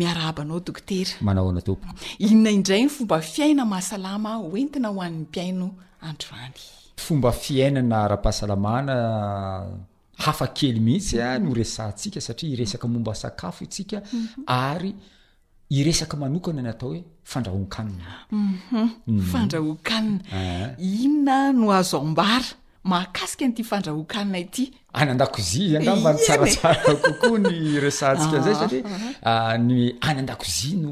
miara 0.00 0.22
abanao 0.30 0.60
dokotera 0.68 1.12
manaonaompo 1.30 1.86
inona 2.30 2.50
indray 2.58 2.82
fomba 2.96 3.18
fiaina 3.32 3.62
mahasalama 3.72 4.30
oentina 4.50 4.88
hoan'ny 4.96 5.20
piaino 5.34 5.68
androany 6.10 6.56
fomba 7.08 7.30
fiainana 7.42 7.94
ara-pahaaaana 8.04 8.96
hafa 10.18 10.46
kely 10.48 10.80
mihitsya 10.80 11.38
no 11.38 11.54
resantsika 11.54 12.20
saria 12.20 12.50
iresakamomba 12.54 13.12
aafo 13.24 13.64
itsika 13.64 14.02
mhm. 14.12 14.28
ary 14.46 14.94
iresaka 15.70 16.16
manokana 16.16 16.62
natao 16.62 16.88
hoe 16.90 17.04
fandrahonkaaadrahonino 17.24 18.14
mhm. 19.08 19.36
mhm. 21.28 21.68
eh. 21.68 21.74
azobaamakaika 21.76 23.44
nty 23.48 23.62
fandrahokaina 23.64 24.38
ityany 24.38 25.10
adaoziambantsaraaakokoa 25.14 27.38
ny 27.38 27.76
e! 27.76 27.80
resanskanzay 27.84 28.52
ah, 28.52 28.56
satriay 28.60 28.82
ah, 29.22 29.52
ah. 29.52 29.58
anyandaozia 30.08 30.78
no 30.82 30.90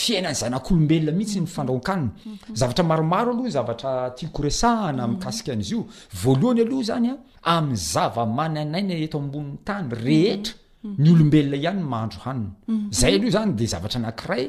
fiainanzanak'olombelona 0.00 1.12
mihitsy 1.18 1.40
ny 1.42 1.48
fandrahoan-kanina 1.56 2.12
mhm. 2.12 2.56
zavatra 2.60 2.84
maromaro 2.90 3.30
aloha 3.34 3.50
zavatra 3.58 3.90
tiaokoresahana 4.18 5.08
mi'kasika 5.12 5.50
mhm. 5.50 5.56
an'izy 5.56 5.74
io 5.74 5.82
voalohany 6.22 6.60
aloha 6.68 6.84
zany 6.90 7.06
a 7.10 7.14
amin'ny 7.56 7.78
zava 7.92 8.24
mananaina 8.36 8.94
eto 9.06 9.16
ambonin'ny 9.22 9.58
tany 9.68 9.86
rehetra 10.04 10.54
ny 11.02 11.08
olombelona 11.14 11.56
ihany 11.64 11.82
mahandro 11.92 12.18
hanina 12.26 12.52
zay 13.00 13.14
aloha 13.18 13.34
zany 13.36 13.50
dia 13.58 13.68
zavatra 13.74 13.98
anankiray 14.00 14.44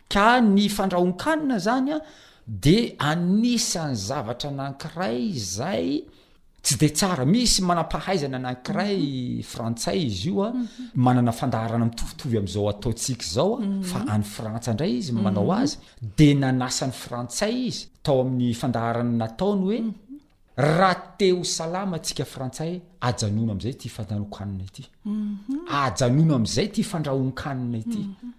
ka 0.09 0.39
ny 0.41 0.69
fandrahonkanina 0.69 1.59
zanya 1.59 1.99
de 2.47 2.95
anisany 2.99 3.95
zavatra 3.95 4.51
nankiray 4.51 5.33
zay 5.35 6.03
tsy 6.61 6.75
de 6.79 6.89
tsara 6.91 7.25
misy 7.25 7.61
manam-pahaizana 7.63 8.35
anankiray 8.39 8.95
mm-hmm. 8.99 9.43
frantsay 9.51 9.99
izy 10.07 10.27
ioa 10.29 10.51
mm-hmm. 10.51 10.89
manana 10.95 11.31
fandaharana 11.31 11.85
mitovitovyamzaoataotsik 11.85 13.23
zao 13.23 13.57
mm-hmm. 13.59 13.83
fa 13.83 14.05
ay 14.07 14.21
frantsa 14.21 14.73
ndray 14.73 14.97
izy 14.97 15.11
manaoazy 15.11 15.77
de 16.17 16.33
nanasan'ny 16.41 16.93
frantsay 16.95 17.55
izy 17.69 17.85
taoamin'ny 18.03 18.53
fandaharana 18.61 19.11
nataoy 19.23 19.79
oe 19.79 19.93
raha 20.59 20.95
te 21.17 21.31
o 21.31 21.43
salama 21.43 21.95
atsika 21.97 22.25
frantsay 22.25 22.73
ajanona 23.07 23.51
am'izay 23.53 23.75
ty 23.81 23.87
fandanokanina 23.95 24.65
ity 24.67 24.83
mhm. 25.05 25.63
ana 25.69 26.35
am'izay 26.39 26.67
t 26.75 26.83
fandrahonkanina 26.83 27.77
ity 27.83 28.03
mhm. 28.07 28.33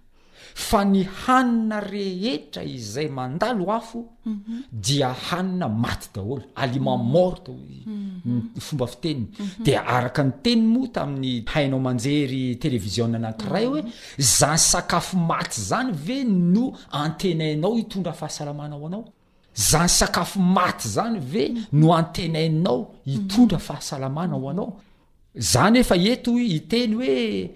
fa 0.67 0.83
ny 0.85 1.01
hanina 1.23 1.79
rehetra 1.79 2.63
izay 2.63 3.07
mandalo 3.17 3.71
afo 3.79 4.01
mhm. 4.25 4.53
dia 4.71 5.09
hanina 5.27 5.67
maty 5.69 6.07
daholo 6.13 6.43
aliment 6.55 7.03
morte 7.13 7.49
oe 7.49 7.79
fomba 8.67 8.85
fiteniny 8.93 9.27
di 9.65 9.73
araka 9.95 10.23
ny 10.23 10.31
tenymoa 10.43 10.87
tamin'ny 10.95 11.45
hainao 11.53 11.79
manjery 11.87 12.43
televizionn 12.63 13.17
anatyray 13.17 13.65
hoe 13.71 13.81
zany 14.37 14.57
sakafo 14.71 15.17
maty 15.31 15.55
zany 15.69 15.89
ve 16.05 16.17
no 16.29 16.63
antenainao 17.03 17.75
hitondra 17.77 18.13
fahasalamanao 18.19 18.85
anao 18.87 19.05
zany 19.55 19.87
sakafo 19.89 20.39
maty 20.39 20.87
zany 20.87 21.19
ve 21.19 21.55
no 21.73 21.93
atenaininao 21.93 22.91
itondra 23.05 23.59
fahasalamana 23.59 24.35
ho 24.39 24.49
anao 24.49 24.79
zany 25.51 25.77
efa 25.79 25.95
eto 25.97 26.31
iteny 26.57 26.95
hoe 26.99 27.49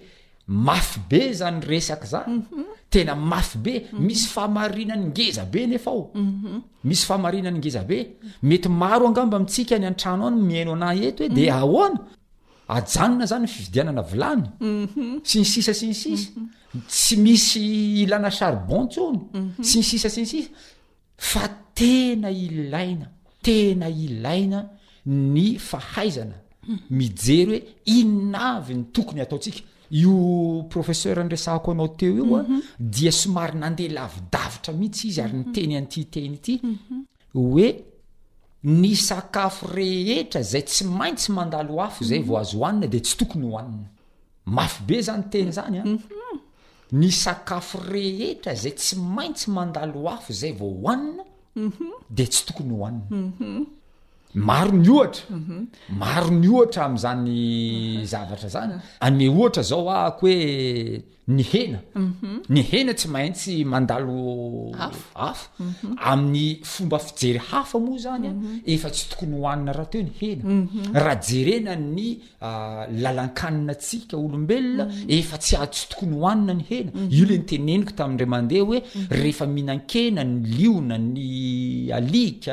mafy 0.48 1.00
be 1.10 1.32
zany 1.40 1.60
resak 1.68 2.04
zan 2.12 2.44
tena 2.90 3.14
mafy 3.14 3.58
be 3.64 3.72
misy 3.98 4.28
famainanyngezabenefomisy 4.34 7.04
fahmainanngezabemetmaoangambamitsika 7.08 9.74
e. 9.76 9.78
ny 9.78 9.86
antrano 9.86 10.30
nenonaethoe 10.30 11.28
de 11.28 11.52
oaanna 11.52 13.26
zanyfividinana 13.26 14.04
ana 14.30 14.46
s 15.24 15.34
nysisa 15.36 15.74
s 15.74 15.82
nsis 15.82 16.30
tsy 16.88 17.16
misy 17.24 17.58
ilana 18.02 18.30
charbon 18.30 18.88
tson 18.88 19.16
s 19.62 19.70
nsisas 19.80 20.16
nsis 20.24 20.46
tena 21.76 22.30
ilaina 22.30 23.06
tena 23.42 23.88
ilaina 23.88 24.68
ny 25.06 25.56
fahaizana 25.58 26.34
hmm. 26.66 26.78
mijery 26.90 27.46
hoe 27.46 27.64
inavy 27.84 28.74
ny 28.74 28.84
tokony 28.92 29.20
ataotsika 29.20 29.60
io 29.90 30.62
professeur 30.68 31.24
nresahko 31.24 31.70
anao 31.70 31.88
teo 31.88 32.16
ioa 32.16 32.42
mhm. 32.42 32.60
dia 32.80 33.12
somary 33.12 33.58
na 33.58 33.66
andeha 33.66 33.92
lavidavitra 33.94 34.72
mihitsy 34.74 35.08
izy 35.08 35.20
ary 35.22 35.36
nyteny 35.38 35.66
mhm. 35.72 35.76
antyteny 35.76 36.34
ity 36.34 36.60
mhm. 36.62 37.04
oe 37.34 37.84
ny 38.64 38.96
sakafo 38.96 39.66
rehetra 39.74 40.42
zay 40.42 40.62
tsy 40.62 40.84
maintsy 40.84 41.32
mandaloafo 41.32 42.04
zay 42.04 42.18
vao 42.22 42.38
azo 42.38 42.58
hoanina 42.58 42.86
de 42.86 43.00
tsy 43.00 43.16
tokony 43.16 43.46
hohanina 43.46 43.88
mafy 44.46 44.82
be 44.88 45.02
zany 45.02 45.22
teny 45.30 45.50
zany 45.52 45.78
a 45.78 45.84
ny 46.92 47.10
sakafo 47.10 47.78
rehetra 47.90 48.54
zay 48.54 48.72
tsy 48.74 48.96
maintsy 48.96 49.50
mandaloafo 49.50 50.32
zay 50.32 50.52
vao 50.52 50.70
hoaina 50.74 51.22
Mhm. 51.56 51.90
de 52.10 52.24
tsy 52.26 52.44
tok 52.46 52.60
on 52.60 53.00
maro 54.34 54.72
ny 54.72 54.88
ohatra 54.88 55.36
mhm. 55.36 55.66
maro 55.90 56.30
ny 56.30 56.48
ohatra 56.48 56.84
am'zany 56.84 57.96
mhm. 58.00 58.04
zavatra 58.06 58.48
zany 58.48 58.72
mhm. 58.74 58.80
ane 59.00 59.28
ohatra 59.30 59.62
zao 59.62 59.88
ahako 59.90 60.26
hoe 60.26 61.02
ny 61.28 61.42
hena 61.52 61.78
ny 62.48 62.62
hena 62.70 62.92
tsy 62.94 63.08
mahitsy 63.08 63.64
mandalo 63.64 64.70
af 65.14 65.50
amin'ny 66.10 66.60
fomba 66.62 66.98
fijery 66.98 67.38
hafa 67.50 67.78
moa 67.80 67.98
zanya 67.98 68.32
efa 68.72 68.90
tsy 68.90 69.06
tokony 69.10 69.34
ohanina 69.40 69.72
raha 69.78 69.90
teo 69.92 70.02
ny 70.08 70.12
hena 70.20 71.00
rahajerena 71.04 71.74
ny 71.76 72.08
lalakaninaatsika 73.02 74.16
olombelona 74.18 74.84
efatsyatsy 75.16 75.88
tokony 75.90 76.14
hoanina 76.20 76.54
ny 76.58 76.64
hena 76.70 76.90
io 77.16 77.24
le 77.30 77.36
nteneniko 77.42 77.92
tam'dra 77.98 78.26
mandeha 78.34 78.62
oe 78.68 78.78
ehfmihina-kena 79.30 80.22
ny 80.26 80.38
lion 80.58 80.88
ny 81.02 81.26
iks 82.26 82.48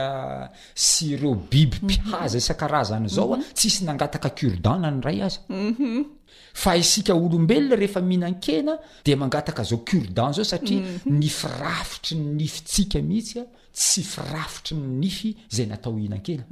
yihaza 1.68 2.38
isazanaotsisy 2.44 3.80
nangatakacurdayay 3.86 5.22
aza 5.28 5.40
mhm. 5.50 6.04
mhm. 6.04 6.80
isika 6.80 7.14
olombelona 7.16 7.76
rehefa 7.76 8.02
mihinan-kena 8.02 8.74
de 9.06 9.16
mangataka 9.16 9.64
zao 9.64 9.80
curdan 9.90 10.26
ao 10.26 10.44
satia 10.44 10.82
mhm. 10.82 11.18
nifirafitry 11.20 12.18
ny 12.18 12.28
nifytsika 12.40 13.00
mihitsya 13.02 13.44
tsy 13.74 14.02
firafitry 14.02 14.76
ny 14.78 14.88
nify 15.02 15.32
zay 15.50 15.66
natao 15.66 15.98
ina-kena 16.00 16.44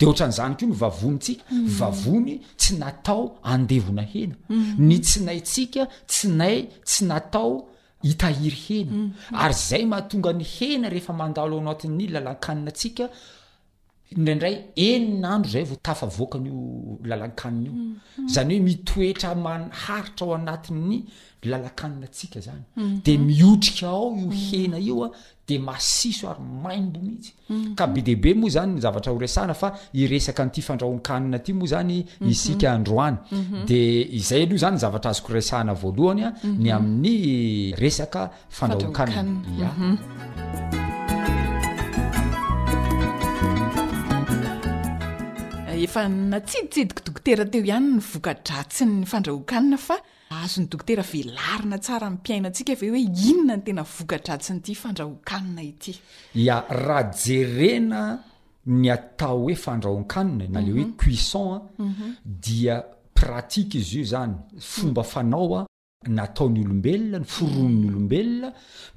detnzannyaonytsika 0.00 1.44
avony 1.88 2.40
tsy 2.56 2.72
natao 2.82 3.38
andevona 3.42 4.02
hena 4.12 4.36
ny 4.78 4.98
tsinayntsika 5.00 5.82
tsinay 6.06 6.58
tsy 6.84 7.04
natao 7.04 7.66
itahiry 8.02 8.60
hena 8.66 8.92
ary 9.42 9.54
zay 9.68 9.84
mahatonga 9.92 10.32
ny 10.32 10.44
hena 10.56 10.88
rehefa 10.88 11.12
mandalo 11.12 11.54
an 11.58 11.76
ti'ny 11.80 12.06
lalakanina 12.14 12.70
atsika 12.72 13.04
indraindray 14.16 14.64
eninandro 14.74 15.50
zayvo 15.52 15.76
tafavoakanyio 15.82 16.98
lalakanina 17.04 17.70
io 17.70 17.72
mhm. 18.18 18.28
zany 18.28 18.54
hoe 18.58 18.62
mitoetra 18.62 19.34
manharitra 19.34 20.26
ao 20.26 20.34
anati'ny 20.34 21.04
lalakaninatsika 21.42 22.40
zany 22.40 22.62
mhm. 22.76 23.00
de 23.04 23.18
miotrika 23.18 23.86
ao 23.88 24.08
io 24.10 24.16
mhm. 24.16 24.30
hena 24.50 24.78
io 24.78 25.04
a 25.04 25.10
de 25.48 25.58
masiso 25.58 26.30
ary 26.30 26.40
maimbo 26.62 27.00
mihitsy 27.00 27.32
ka 27.76 27.86
be 27.86 28.02
deaibe 28.02 28.34
moa 28.34 28.50
zany 28.50 28.74
nyzavatra 28.74 29.12
horesana 29.12 29.54
fa 29.54 29.74
iresaka 29.94 30.44
nity 30.44 30.62
fandrahokanina 30.62 31.36
aty 31.36 31.52
moa 31.52 31.66
zany 31.66 32.04
isika 32.28 32.72
androany 32.72 33.16
de 33.66 34.02
izay 34.16 34.42
aloha 34.42 34.56
zany 34.58 34.76
zavatra 34.78 35.10
azoko 35.10 35.32
resahna 35.32 35.74
voalohanya 35.74 36.32
ny 36.44 36.68
amin'ny 36.72 37.74
resaka 37.78 38.30
fandrahkannaia 38.48 39.70
a 39.78 40.79
efa 45.84 46.04
natsiditsidiko 46.08 47.02
dokotera 47.06 47.44
teo 47.52 47.64
ihany 47.64 47.86
ny 47.96 48.00
voka 48.04 48.34
dratsy 48.46 48.84
ny 48.84 49.06
fandrahoakanina 49.08 49.78
fa 49.80 49.96
azony 50.36 50.66
dokotera 50.68 51.02
velarina 51.02 51.78
tsara 51.78 52.06
n 52.10 52.18
mpiaina 52.20 52.48
antsika 52.52 52.74
va 52.80 52.90
hoe 52.90 53.00
inona 53.02 53.56
no 53.56 53.62
tena 53.64 53.82
voka 53.96 54.18
dratsy 54.18 54.52
ny 54.52 54.58
ity 54.60 54.74
fandrahoakanina 54.82 55.62
ity 55.62 55.94
ya 56.34 56.60
raha 56.68 57.10
jerena 57.24 58.02
ny 58.66 58.90
atao 58.92 59.38
hoe 59.40 59.54
fandrahoankanina 59.56 60.52
na 60.52 60.60
le 60.60 60.72
hoe 60.72 60.84
mhm. 60.84 60.96
cuissona 61.00 61.62
mhm. 61.78 62.16
dia 62.24 62.84
pratique 63.14 63.74
izy 63.80 63.98
io 64.00 64.04
zany 64.04 64.34
fomba 64.58 65.00
mhm. 65.02 65.10
fanaoa 65.10 65.66
nataony 66.08 66.60
olombelona 66.64 67.18
ny 67.18 67.24
foronony 67.34 67.86
olombelona 67.90 68.48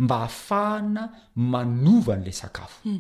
mba 0.03 0.15
hahafahana 0.19 1.03
manovanyilay 1.51 2.33
sakafo 2.41 2.79
mhm. 2.89 2.99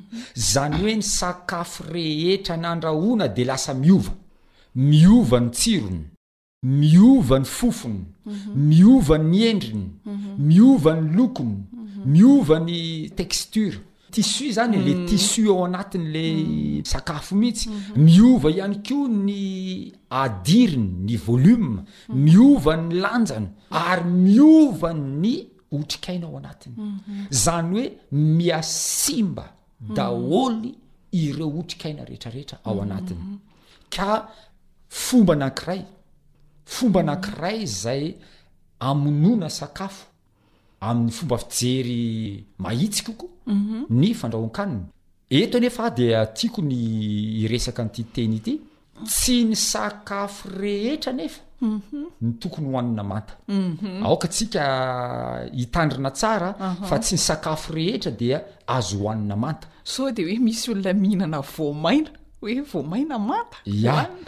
zany 0.51 0.75
hoe 0.81 0.95
ny 0.95 1.01
sakafo 1.19 1.83
rehetra 1.93 2.55
nandrahona 2.57 3.25
di 3.35 3.43
lasa 3.49 3.73
miova 3.73 4.11
miovany 4.75 5.49
tsirony 5.57 6.03
miovany 6.79 7.45
fofony 7.57 8.01
mhm. 8.09 8.51
miovany 8.69 9.41
endriny 9.49 9.89
mhm. 10.05 10.47
miovany 10.47 11.05
lokony 11.17 11.57
miovany 12.13 12.77
tekstura 13.19 13.77
tissus 14.13 14.53
zany 14.55 14.77
le 14.77 14.93
mm. 14.95 15.05
tissus 15.07 15.49
ao 15.49 15.65
anatin' 15.65 16.07
le 16.15 16.23
mm. 16.33 16.85
sakafo 16.85 17.35
mihitsy 17.35 17.69
mm-hmm. 17.69 18.03
miova 18.03 18.49
ihany 18.51 18.75
ko 18.87 18.97
ny 19.07 19.91
adiriny 20.09 20.89
ny 21.07 21.15
volume 21.17 21.71
mm-hmm. 21.75 22.23
miovany 22.25 22.89
lanjana 23.03 23.49
ary 23.71 24.03
miova 24.09 24.93
ny 24.93 25.33
hotrikaina 25.71 26.27
ao 26.27 26.37
anatiny 26.37 26.75
mm-hmm. 26.77 27.27
zany 27.31 27.71
hoe 27.73 27.91
miasimba 28.11 29.45
daholy 29.95 30.75
ireo 31.11 31.49
otrikaina 31.59 32.05
rehetrarehetra 32.05 32.59
ao 32.63 32.81
anatiny 32.81 33.19
ka 33.89 34.27
fomba 34.89 35.33
anankiray 35.33 35.81
fomba 36.65 36.99
anankiray 36.99 37.65
zay 37.65 38.13
amonona 38.79 39.49
sakafo 39.49 40.05
amin'ny 40.81 41.11
fomba 41.11 41.37
fijery 41.37 42.45
mahitsikoko 42.59 43.32
Mhm. 43.45 43.85
ny 43.89 44.13
fandrahoakaniny 44.13 44.83
eto 45.29 45.59
nefaa 45.59 45.89
di 45.97 46.05
tiakony 46.35 46.75
iresaka 47.43 47.81
ntyteny 47.83 48.35
ity 48.39 48.53
tsy 49.07 49.43
ny 49.45 49.55
sakafo 49.55 50.49
rehetra 50.59 51.11
nefa 51.13 51.41
mhm. 51.61 52.03
ny 52.21 52.31
tokony 52.39 52.67
hoanina 52.71 53.03
manta 53.03 53.33
mhm. 53.47 54.03
aokatikaitandrina 54.05 56.11
fa 56.13 56.53
tsy 57.01 57.15
ny 57.15 57.19
sakafo 57.27 57.73
rehetra 57.73 58.11
di 58.11 58.31
azo 58.67 58.97
hoanina 58.97 59.35
manta 59.35 59.67
so 59.83 60.11
de 60.11 60.23
oe 60.25 60.37
misy 60.39 60.71
olona 60.71 60.93
mihinana 60.93 61.41
vomaina 61.41 62.09
oe 62.43 62.61
vomaina 62.63 63.15
ant 63.15 63.53
a 63.65 63.71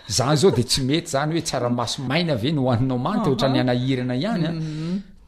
zany 0.09 0.35
zao 0.37 0.51
de 0.51 0.63
tsy 0.63 0.81
mety 0.81 1.07
zany 1.11 1.31
hoe 1.33 1.41
tsara 1.41 1.69
maso 1.69 2.03
maina 2.03 2.33
ave 2.33 2.51
ny 2.51 2.59
hoaninao 2.59 2.97
mantaohta 2.97 3.47
ny 3.49 3.59
anahirana 3.59 4.15
ihany 4.15 4.61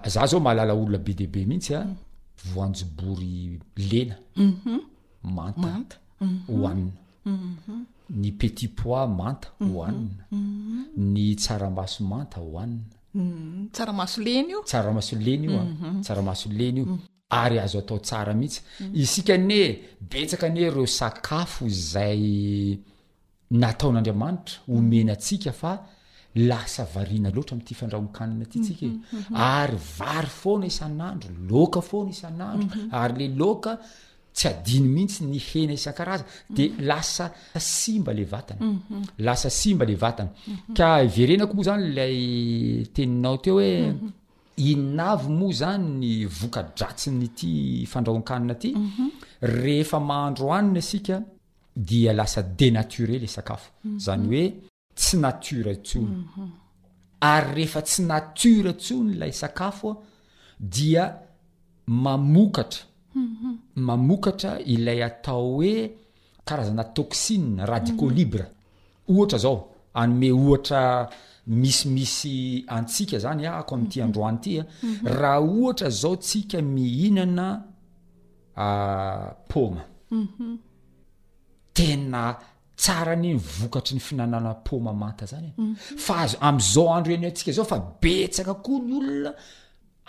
za 0.05 0.25
zao 0.27 0.39
mahalala 0.39 0.73
olona 0.73 0.97
be 0.97 1.13
deibe 1.13 1.45
mihitsya 1.45 1.87
voanjobory 2.45 3.59
lena 3.77 4.17
mhm. 4.35 4.77
mantata 5.23 5.97
mhm. 6.19 6.41
hohanina 6.47 6.91
mhm. 7.25 7.83
ny 8.09 8.31
petit 8.39 8.67
pois 8.67 9.07
manta 9.19 9.47
hohanina 9.59 10.23
ny 11.13 11.35
tsaramasomanta 11.35 12.37
hohanina 12.41 12.83
tsaramaso 13.73 14.19
lena 14.21 14.49
ioa 14.53 15.63
mm, 15.63 16.01
tsaramaso 16.03 16.49
lena 16.59 16.79
io 16.79 16.85
ah. 17.29 17.43
ary 17.43 17.57
azo 17.59 17.79
atao 17.79 17.99
tsara 18.07 18.33
mihitsy 18.39 18.61
isikane 19.01 19.61
betsaka 20.09 20.47
ane 20.49 20.63
reo 20.75 20.85
sakafo 20.99 21.63
zay 21.91 22.23
nataon'andriamanitra 23.61 24.55
omena 24.75 25.13
antsika 25.15 25.51
fa 25.61 25.71
aamtyfandrahoakna 26.37 28.45
ysiyvay 28.45 28.85
e. 28.87 28.89
mhm, 28.91 29.01
mhm, 29.31 29.37
mhm. 29.37 29.77
foana 30.27 30.65
isn'andro 30.65 31.29
loka 31.49 31.79
foana 31.89 32.09
isan'anrod 32.09 32.71
ary 32.91 33.17
le 33.19 33.27
loka 33.41 33.73
tsy 34.37 34.47
adiny 34.51 34.87
mihitsy 34.95 35.23
ny 35.31 35.39
hena 35.47 35.73
isan-karaza 35.79 36.25
de 36.49 36.65
lasa 36.79 37.31
simba 37.59 38.13
le 38.13 38.23
vatany 38.23 38.79
lasa 39.19 39.49
simba 39.49 39.85
le 39.89 39.95
vatana 39.95 40.29
ka 40.77 40.89
iverenako 41.07 41.53
moa 41.57 41.63
zany 41.69 41.83
lay 41.97 42.17
teninao 42.95 43.37
teo 43.43 43.53
hoe 43.57 43.71
inavy 44.71 45.27
moa 45.39 45.53
zany 45.61 45.85
ny 46.01 46.11
voka 46.39 46.61
dratsy 46.77 47.09
nyty 47.19 47.51
fandrahoakanina 47.91 48.53
aty 48.57 48.69
rehefa 49.57 49.97
mahandro 50.09 50.45
anina 50.57 50.79
asika 50.85 51.17
dia 51.89 52.11
lasa 52.19 52.41
denaturelle 52.59 53.27
sakafo 53.35 53.69
zany 54.05 54.25
oe 54.37 54.45
tsy 54.97 55.17
natura 55.17 55.71
itsony 55.77 56.11
ary 57.31 57.53
rehefa 57.55 57.81
tsy 57.85 58.01
natora 58.11 58.69
intsony 58.75 59.13
ilay 59.15 59.31
sakafoa 59.41 59.93
dia 60.59 61.03
mamokatra 61.87 62.83
mamokatra 63.75 64.51
ilay 64.59 65.03
atao 65.03 65.43
hoe 65.53 65.91
karazana 66.45 66.83
tosine 66.83 67.65
radikolibre 67.71 68.45
ohatra 69.09 69.37
zao 69.39 69.59
anome 69.93 70.31
ohatra 70.31 71.09
misimisy 71.47 72.63
antsika 72.75 73.19
zany 73.19 73.45
aako 73.47 73.75
ami'ty 73.75 73.99
androany 74.01 74.37
tya 74.43 74.63
raha 75.19 75.39
ohatra 75.39 75.89
zaotsika 75.89 76.61
mihinana 76.61 77.45
ah, 78.55 79.31
poma 79.49 79.83
tena 81.73 82.21
tsara 82.77 83.15
neny 83.15 83.37
vokatry 83.41 83.95
ny 83.97 83.99
finananapoma 83.99 84.91
anta 85.09 85.25
zany 85.25 85.47
e. 85.49 85.53
mm. 85.57 85.75
fa 85.97 86.21
amzaoandroey 86.49 87.25
atiaaofa 87.27 87.79
betsaka 88.01 88.53
koa 88.53 88.79
ny 88.79 88.93
olona 88.97 89.33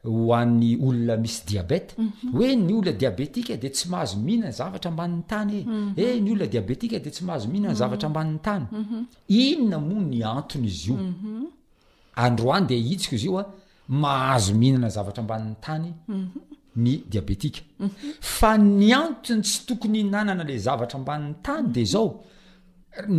ho 0.03 0.33
an'ny 0.37 0.77
olona 0.85 1.17
misy 1.17 1.39
diabeta 1.49 1.93
mhm. 1.97 2.31
hoe 2.33 2.55
ny 2.55 2.73
olona 2.73 2.91
diabetika 2.99 3.57
de 3.61 3.69
tsy 3.69 3.89
mahazo 3.89 4.17
mihinana 4.17 4.51
zavatra 4.51 4.91
ambanin'ny 4.91 5.23
tany 5.31 5.53
e 5.53 6.03
e 6.13 6.19
ny 6.21 6.31
olona 6.31 6.47
diabetika 6.51 6.97
de 7.05 7.09
tsy 7.09 7.23
mahazo 7.27 7.45
mihinana 7.51 7.73
mhm. 7.73 7.79
zavatra 7.81 8.07
ambanin'ny 8.09 8.41
tany 8.47 8.65
inona 9.29 9.77
mo 9.85 9.91
ny 10.11 10.19
antony 10.23 10.67
izy 10.67 10.89
io 10.89 10.97
androany 12.25 12.65
de 12.69 12.75
itsika 12.93 13.15
izy 13.17 13.27
io 13.27 13.39
a 13.39 13.45
mahhazo 13.87 14.53
mihinana 14.59 14.89
zavatra 14.95 15.21
ambanin'ny 15.23 15.55
tany 15.65 15.87
ny 16.83 16.91
diabetika 17.11 17.61
fa 18.37 18.51
ny 18.57 18.93
antony 18.93 19.41
tsy 19.41 19.65
tokony 19.67 19.99
hnanana 20.03 20.43
la 20.49 20.57
zavatra 20.57 20.97
ambanin'ny 20.99 21.35
tany 21.45 21.67
de 21.75 21.83
zao 21.93 22.07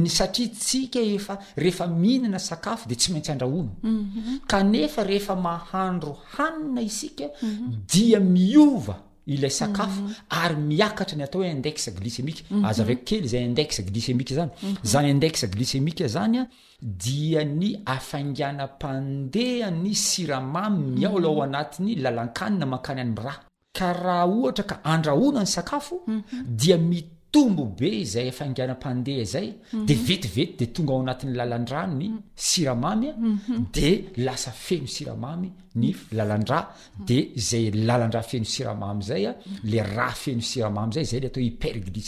satria 0.08 0.46
itsika 0.46 1.00
efa 1.00 1.38
rehefa 1.56 1.86
mihinana 1.86 2.38
sakafo 2.38 2.88
de 2.88 2.94
tsy 2.94 3.12
maintsy 3.12 3.32
andrahona 3.32 3.70
mhm. 3.82 4.38
kanefa 4.46 5.04
rehefa 5.04 5.36
mahandro 5.36 6.18
hanina 6.36 6.80
isika 6.82 7.24
mhm. 7.42 7.72
dia 7.92 8.20
miova 8.20 8.96
ilay 9.26 9.50
sakafo 9.50 10.02
mhm. 10.02 10.12
ary 10.30 10.56
miakatra 10.56 11.16
ny 11.18 11.22
atao 11.24 11.42
hoe 11.42 11.50
indexa 11.50 11.90
glycemika 11.90 12.42
azavako 12.64 13.02
kely 13.04 13.28
zay 13.28 13.44
indexa 13.44 13.82
glysemika 13.82 14.34
zany 14.34 14.50
zany 14.82 15.10
indexa 15.10 15.46
glycemika 15.46 16.06
zany 16.08 16.38
a 16.38 16.46
dia 16.82 17.44
ny 17.44 17.78
afanganampandehany 17.84 19.94
siramamymy 19.94 21.06
aho 21.06 21.20
laao 21.20 21.42
anatiny 21.42 21.94
lalankanina 21.94 22.66
mankany 22.66 23.00
an 23.00 23.14
ra 23.16 23.34
ka 23.72 23.92
raha 23.92 24.24
ohatra 24.24 24.64
ka 24.64 24.84
andrahonany 24.84 25.46
sakafodi 25.46 27.15
tombo 27.36 27.64
be 27.66 27.90
zay 28.08 28.30
fanganampandeha 28.32 29.24
zay 29.24 29.48
de 29.72 29.94
mhm. 29.94 30.04
vetivety 30.08 30.56
de 30.62 30.66
tongaao 30.72 31.00
anat'ny 31.02 31.34
lalandrany 31.36 32.06
mhm. 32.08 32.18
siraamy 32.34 33.10
mhm. 33.12 33.64
de 33.76 33.90
lasa 34.24 34.50
feno 34.56 34.86
siraamy 34.88 35.50
ny 35.76 35.90
laladra 36.16 36.62
dezalladr 37.06 38.22
feno 38.30 38.44
siaayzayale 38.52 39.82
ra 39.90 40.08
feno 40.22 40.40
siaaay 40.40 40.98
ayleathyper 41.02 41.76
e 41.76 41.82
ayle 41.82 42.00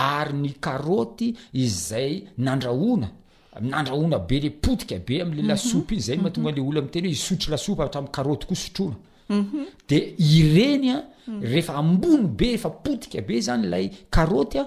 ary 0.00 0.32
ny 0.32 0.50
karoty 0.60 1.34
izay 1.52 2.24
nandrahona 2.38 3.08
nandrahona 3.60 4.18
be 4.18 4.40
le 4.40 4.50
potika 4.64 4.96
be 5.06 5.20
amle 5.22 5.42
mhm. 5.42 5.48
lasopyizay 5.50 6.16
matongale 6.24 6.60
mhm. 6.60 6.68
olo 6.68 6.80
ami 6.80 6.90
teny 6.94 7.08
hoe 7.12 7.18
sotry 7.26 7.50
lasopy 7.52 7.82
aatra' 7.82 8.08
karoty 8.16 8.46
kosotrona 8.50 8.96
de 9.88 9.98
ireny 10.38 10.88
arehefa 10.96 11.76
ambony 11.82 12.24
be 12.38 12.46
refa 12.54 12.70
potika 12.70 13.20
be 13.28 13.34
zany 13.46 13.66
lay 13.72 13.86
arotya 14.10 14.62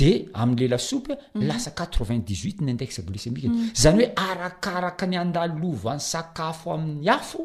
de 0.00 0.28
amle 0.32 0.68
lasopya 0.72 1.16
lasa 1.34 1.70
queint 1.76 2.30
x 2.30 2.40
nyindexa 2.60 3.02
glsemik 3.04 3.44
zany 3.82 4.00
hoe 4.04 4.08
arakaraka 4.28 5.04
ny 5.06 5.16
andalovan'ny 5.22 6.00
sakafo 6.12 6.66
amin'ny 6.78 7.08
afo 7.18 7.42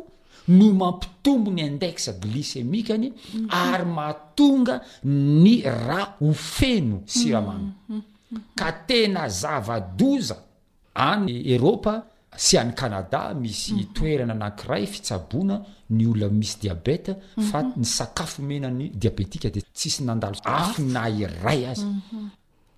noo 0.50 0.74
mampitombo 0.74 1.52
ny 1.52 1.62
indexa 1.62 2.14
glisemikany 2.14 3.08
ary 3.50 3.86
maatonga 3.86 4.82
ny 5.06 5.54
ra 5.64 6.02
ho 6.20 6.34
feno 6.34 7.02
siramana 7.06 7.74
ka 8.58 8.70
tena 8.88 9.28
zavadoza 9.30 10.38
any 10.94 11.34
eropa 11.56 11.94
sy 12.46 12.58
an'ny 12.62 12.74
kanada 12.82 13.22
misy 13.42 13.74
toerana 13.96 14.34
anankiray 14.38 14.86
fitsabona 14.94 15.58
ny 15.96 16.04
olona 16.12 16.34
misy 16.40 16.56
diabeta 16.64 17.14
fa 17.50 17.60
mhm. 17.64 17.72
ny 17.80 17.86
sakafo 17.98 18.42
menany 18.50 18.86
diabetika 19.02 19.50
de 19.54 19.62
tsisy 19.78 20.02
nandalo 20.04 20.36
afinay 20.46 21.16
ray 21.44 21.62
azy 21.72 21.86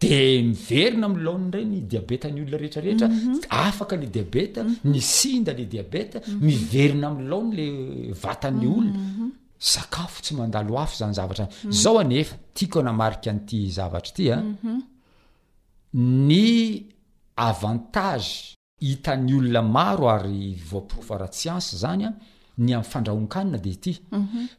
de 0.01 0.41
miverina 0.41 1.05
amlaon' 1.07 1.51
reny 1.53 1.81
diabetany 1.89 2.39
olona 2.43 2.57
rehetrarehetra 2.61 3.07
mhm. 3.07 3.35
afaka 3.49 3.95
mhm. 3.95 4.03
mhm. 4.03 4.05
le 4.05 4.13
diabeta 4.13 4.61
misinda 4.83 5.51
le 5.53 5.65
diabeta 5.65 6.19
miverina 6.47 7.07
amlaony 7.09 7.55
la 8.09 8.15
vatan'y 8.23 8.67
olona 8.67 9.31
sakafo 9.59 10.17
tsy 10.23 10.33
mandaloafo 10.37 10.95
zany 11.01 11.13
zavatra 11.19 11.45
n 11.67 11.71
zao 11.71 11.99
anefa 11.99 12.35
tiako 12.55 12.79
namarika 12.87 13.29
n'ity 13.33 13.59
zavatra 13.77 14.13
tya 14.17 14.35
ah. 14.37 14.79
ny 16.27 16.53
avantage 17.49 18.55
hitan'ny 18.85 19.33
olona 19.39 19.61
maro 19.61 20.09
ary 20.15 20.55
voaprofo 20.69 21.13
ra-tsiancy 21.21 21.75
zanya 21.85 22.09
ah, 22.17 22.21
ny 22.61 22.75
am'fandrahoankanina 22.77 23.57
de 23.61 23.69
ity 23.75 23.93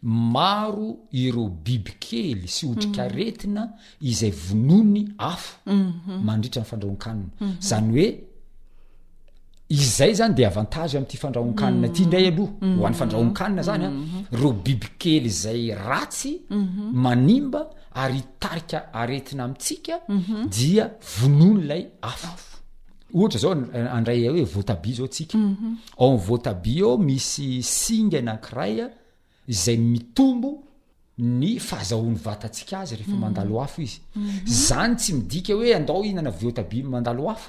maro 0.02 0.90
ireo 1.24 1.46
bibykely 1.64 2.48
sy 2.54 2.66
otrika 2.72 3.06
retina 3.08 3.68
izay 4.00 4.30
vonony 4.44 5.04
afo 5.18 5.78
mandritra 6.26 6.62
a 6.64 6.70
fandrahonkanina 6.70 7.64
zany 7.68 7.90
hoe 7.94 8.06
izay 9.76 10.12
zany 10.20 10.34
de 10.38 10.46
avantagy 10.50 10.96
amty 10.98 11.16
fandrahoankanina 11.22 11.88
ty 11.96 12.06
ndray 12.06 12.26
aloha 12.32 12.72
ho 12.78 12.86
an'ny 12.88 12.98
fandrahoankanina 13.02 13.66
zany 13.70 13.84
a 13.88 13.92
ro 14.40 14.50
bibikely 14.64 15.28
zay 15.42 15.62
ratsy 15.88 16.32
manimba 17.04 17.62
ary 18.02 18.22
tarika 18.42 18.88
aretina 19.00 19.44
amitsika 19.46 19.96
dia 20.58 20.90
vonony 21.18 21.60
lay 21.70 21.84
afo 22.12 22.50
ohatra 23.14 23.38
zao 23.38 23.52
andray 23.92 24.26
hoe 24.28 24.44
voatabi 24.44 24.92
zao 24.94 25.06
tsika 25.08 25.38
mhm. 25.38 25.74
ao 25.98 26.14
n 26.14 26.18
voatabi 26.18 26.80
ao 26.82 26.98
misy 26.98 27.62
singa 27.62 28.22
nakiray 28.22 28.80
a 28.84 28.90
zay 29.48 29.76
mitombo 29.76 30.62
ny 31.18 31.58
fahazahoany 31.60 32.16
vatatsika 32.24 32.80
azy 32.80 32.94
rehefa 32.96 33.10
mhm. 33.12 33.20
mandalo 33.20 33.62
afo 33.62 33.82
izy 33.82 34.00
mhm. 34.16 34.46
zany 34.46 34.96
tsy 34.96 35.12
midika 35.12 35.52
hoe 35.54 35.74
andao 35.76 36.02
hihinana 36.02 36.30
votabi 36.30 36.82
mandaloafo 36.82 37.48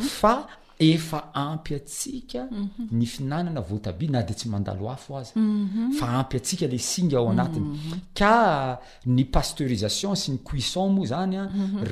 fa 0.00 0.46
efa 0.80 1.30
ampy 1.34 1.74
atsika 1.74 2.48
mhm. 2.50 2.88
ny 2.96 3.04
fihinanana 3.06 3.60
voatabi 3.60 4.08
na 4.08 4.22
de 4.22 4.34
tsy 4.34 4.48
mandaloafo 4.48 5.16
azy 5.18 5.32
mhm. 5.36 5.92
fa 5.98 6.06
ampy 6.18 6.36
atsika 6.40 6.66
le 6.66 6.78
singa 6.78 7.18
ao 7.18 7.28
anatiny 7.30 7.66
mhm. 7.68 7.98
ka 8.14 8.80
ny 9.06 9.24
pasterisation 9.24 10.16
sy 10.16 10.32
ny 10.32 10.38
cuisson 10.48 10.92
moa 10.96 11.06
zanya 11.12 11.48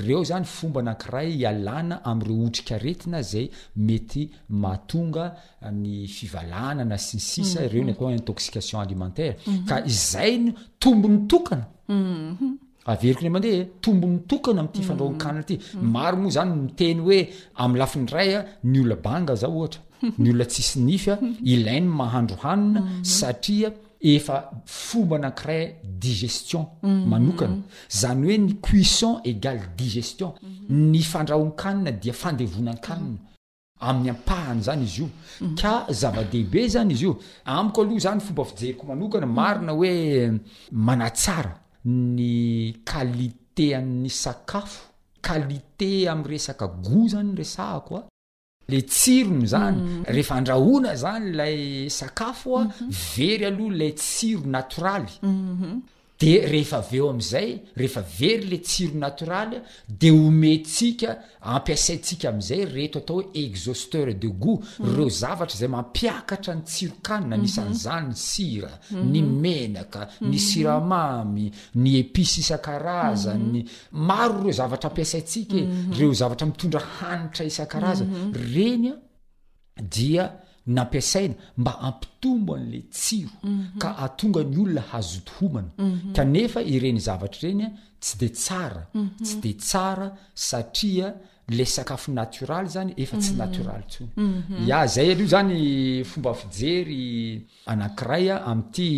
reo 0.06 0.24
zany 0.24 0.44
fomba 0.46 0.82
nankiray 0.82 1.46
alana 1.46 2.00
am'ireo 2.10 2.38
otrika 2.46 2.78
retina 2.78 3.22
zay 3.22 3.50
mety 3.76 4.22
mahatonga 4.48 5.26
eh, 5.64 5.72
ny 5.82 6.06
fivalanana 6.16 6.98
sinsisa 6.98 7.64
ireo 7.66 7.84
n 7.84 7.92
to 7.94 8.10
intoxication 8.10 8.80
alimentaire 8.82 9.36
ka 9.68 9.84
izay 9.84 10.38
no 10.38 10.52
tombony 10.80 11.20
tokana 11.28 11.66
averiko 12.90 13.20
nly 13.22 13.30
mandeha 13.32 13.58
tombo'ny 13.84 14.16
tokana 14.28 14.60
ami'ty 14.62 14.82
fandrahoankanna 14.88 15.42
ty 15.48 15.54
mm. 15.58 15.80
mm. 15.82 15.90
maro 15.94 16.16
moa 16.22 16.30
zany 16.36 16.52
miteny 16.64 17.00
hoe 17.06 17.20
am'ylafi'ny 17.64 18.06
raya 18.14 18.40
ny 18.70 18.78
olna 18.82 18.96
banga 19.06 19.34
za 19.42 19.48
ohatra 19.56 19.82
ny 20.22 20.28
olatsis 20.32 20.70
iaahandrohanna 21.52 22.80
mm. 22.80 23.04
satria 23.18 23.68
efa 24.12 24.36
fomba 24.64 25.16
nakiray 25.24 25.64
digestion 26.02 26.64
manokana 27.10 27.58
zany 28.00 28.22
hoe 28.26 28.38
ny 28.46 28.50
cuisson 28.66 29.14
égaldigestion 29.30 30.32
ny 30.92 31.02
fandrahoankanna 31.12 31.90
dia 32.02 32.12
fandevonan-kanna 32.22 33.18
amin'ny 33.86 34.10
ampahana 34.14 34.62
zany 34.66 34.82
izy 34.86 35.00
io 35.02 35.08
ka 35.60 35.72
zava-dehibe 36.00 36.60
zany 36.74 36.92
izy 36.96 37.04
io 37.06 37.12
amiko 37.56 37.78
aloha 37.84 38.04
zany 38.06 38.20
fomba 38.26 38.42
fijeriko 38.50 38.82
manokana 38.88 39.26
marina 39.38 39.72
oe 39.82 39.94
manatsara 40.72 41.52
ny 41.88 42.74
qualité 42.84 43.74
amin'ny 43.74 44.10
sakafo 44.10 44.82
qualité 45.22 46.06
ami'y 46.12 46.28
resaka 46.32 46.66
goo 46.68 47.08
zany 47.08 47.34
resako 47.36 47.92
a 48.00 48.02
le 48.70 48.80
tsirono 48.94 49.46
zany 49.52 49.76
mm. 49.82 50.02
rehefa 50.14 50.34
andrahona 50.40 50.90
zany 51.02 51.26
lay 51.40 51.60
sakafo 52.00 52.50
a 52.60 52.62
mhm. 52.64 52.90
very 53.14 53.44
aloha 53.50 53.74
lay 53.80 53.92
tsiro 54.02 54.42
natoraly 54.54 55.12
mhm. 55.22 55.80
de 56.18 56.38
rehefa 56.50 56.78
aveo 56.82 57.08
am'izay 57.12 57.52
rehefa 57.76 58.02
very 58.16 58.44
le 58.50 58.56
tsiro 58.58 58.96
natoraly 58.98 59.60
de 59.88 60.10
homentsika 60.10 61.18
ampiasaitsika 61.40 62.28
am'izay 62.32 62.64
reto 62.64 62.98
atao 62.98 63.20
hoe 63.20 63.30
exausteur 63.34 64.12
de 64.14 64.26
goût 64.28 64.60
mm. 64.80 64.94
reo 64.96 65.08
zavatra 65.08 65.56
zay 65.58 65.68
mampiakatra 65.68 66.56
ny 66.58 66.62
tsiro 66.64 66.96
kanina 67.02 67.36
mm-hmm. 67.36 67.44
nisany 67.46 67.74
zany 67.84 68.08
ny 68.08 68.14
sira 68.16 68.72
mm-hmm. 68.72 69.12
ny 69.12 69.22
menaka 69.44 70.02
ny 70.06 70.10
mm-hmm. 70.26 70.38
siramamy 70.48 71.46
ny 71.78 71.94
episy 72.00 72.40
isan-karazany 72.42 73.62
maro 73.92 74.42
reo 74.42 74.52
zavatra 74.52 74.90
ampiasaintsika 74.90 75.56
e 75.56 75.62
reo 76.00 76.12
zavatra 76.12 76.46
mitondra 76.50 76.80
hanitra 76.98 77.44
isan-karazany 77.44 78.32
renya 78.34 78.94
dia 79.78 80.26
nampiasaina 80.68 81.34
mba 81.56 81.78
ampitomboan'le 81.82 82.82
tsiro 82.90 83.30
mhm. 83.42 83.78
ka 83.82 83.88
atonga 84.04 84.42
ny 84.50 84.56
olona 84.62 84.82
hazotohomana 84.92 85.70
mhm. 85.78 86.12
kanefa 86.16 86.60
ireny 86.74 87.00
zavatra 87.06 87.40
renya 87.48 87.68
tsy 88.00 88.14
de 88.20 88.28
tsara 88.28 88.82
mhm. 88.94 89.10
tsy 89.24 89.36
de 89.42 89.52
tsara 89.56 90.08
satria 90.34 91.06
le 91.56 91.64
sakafo 91.64 92.08
natoraly 92.12 92.68
zany 92.74 92.92
efa 93.02 93.16
tsy 93.22 93.32
natoraly 93.40 93.84
tsony 93.88 94.66
ya 94.68 94.86
zay 94.86 95.08
alio 95.12 95.26
zany 95.34 95.54
fomba 96.04 96.34
fijery 96.34 97.06
anankiraya 97.66 98.34
ami''ity 98.50 98.90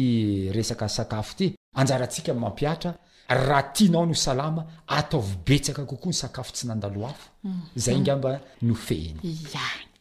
resaka 0.56 0.88
sakafo 0.88 1.32
ity 1.38 1.46
anjarantsika 1.80 2.34
mampiatra 2.34 2.90
raha 3.28 3.62
tianao 3.62 4.06
no 4.06 4.14
salama 4.14 4.62
ataovibetsaka 4.88 5.82
kokoa 5.84 6.10
ny 6.10 6.14
sakafo 6.22 6.52
tsy 6.52 6.66
nandaloafa 6.66 7.24
zay 7.76 7.94
ingamba 8.02 8.40
no 8.62 8.74
fehnya 8.74 9.20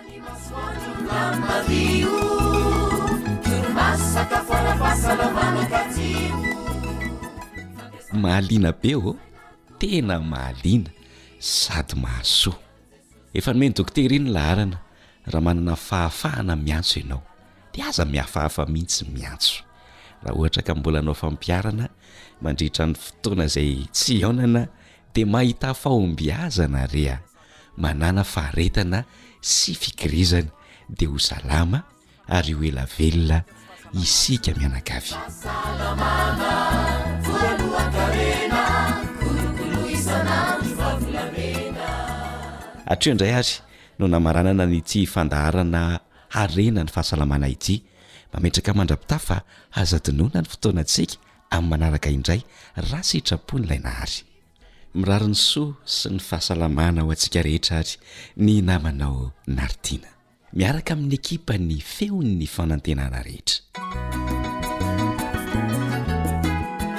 mahalina 8.13 8.71
be 8.81 8.93
o 8.97 9.17
tena 9.79 10.21
mahalina 10.21 10.91
sady 11.39 11.95
mahasoa 12.03 12.59
efa 13.35 13.53
no 13.53 13.59
meny 13.61 13.73
doktera 13.77 14.15
i 14.15 14.19
ny 14.21 14.29
laharana 14.37 14.79
raha 15.31 15.41
manana 15.47 15.75
fahafahana 15.89 16.55
miantso 16.57 17.01
ianao 17.01 17.23
de 17.75 17.83
aza 17.89 18.05
mihafahafa 18.05 18.63
mihitsy 18.73 19.05
miantso 19.15 19.63
raha 20.23 20.37
ohatra 20.39 20.63
ka 20.67 20.73
mbola 20.75 20.99
anao 20.99 21.15
fampiarana 21.15 21.89
mandritra 22.43 22.87
ny 22.87 22.95
fotoana 22.95 23.47
zay 23.55 23.89
tsy 23.97 24.23
aonana 24.25 24.63
de 25.15 25.25
mahita 25.25 25.75
faombiaza 25.75 26.69
na 26.69 26.87
reha 26.95 27.19
manana 27.77 28.25
faretana 28.25 29.01
sy 29.41 29.75
fikirizany 29.75 30.53
de 30.89 31.07
ho 31.09 31.19
salama 31.19 31.83
ary 32.29 32.53
ho 32.53 32.63
ela 32.65 32.85
velona 32.97 33.43
isika 34.01 34.53
mianankavyenakookn 34.55 35.17
atreo 42.93 43.13
indray 43.13 43.35
azy 43.41 43.53
no 43.99 44.07
namaranana 44.09 44.65
ny 44.71 44.81
ti 44.89 45.01
fandaharana 45.15 45.83
harena 46.37 46.83
ny 46.85 46.91
fahasalamana 46.95 47.49
ity 47.55 47.77
mbametraka 48.31 48.71
mandrapita 48.79 49.19
fa 49.27 49.37
hazadinoana 49.77 50.39
ny 50.43 50.49
fotoanatsika 50.51 51.17
amin'ny 51.55 51.69
manaraka 51.71 52.09
indray 52.17 52.41
ra 52.93 52.99
sitrapony 53.09 53.65
ilay 53.67 53.79
nahary 53.87 54.17
mirariny 54.95 55.35
soa 55.39 55.75
sy 55.87 56.09
ny 56.11 56.19
fahasalamana 56.19 57.03
ao 57.05 57.11
antsika 57.15 57.43
rehetra 57.47 57.79
atry 57.83 57.97
ny 58.43 58.51
namanao 58.67 59.31
naritina 59.47 60.09
miaraka 60.59 60.93
amin'ny 60.95 61.15
ekipa 61.19 61.55
ny 61.59 61.79
feon'ny 61.81 62.47
fanantenana 62.51 63.23
rehetra 63.23 63.57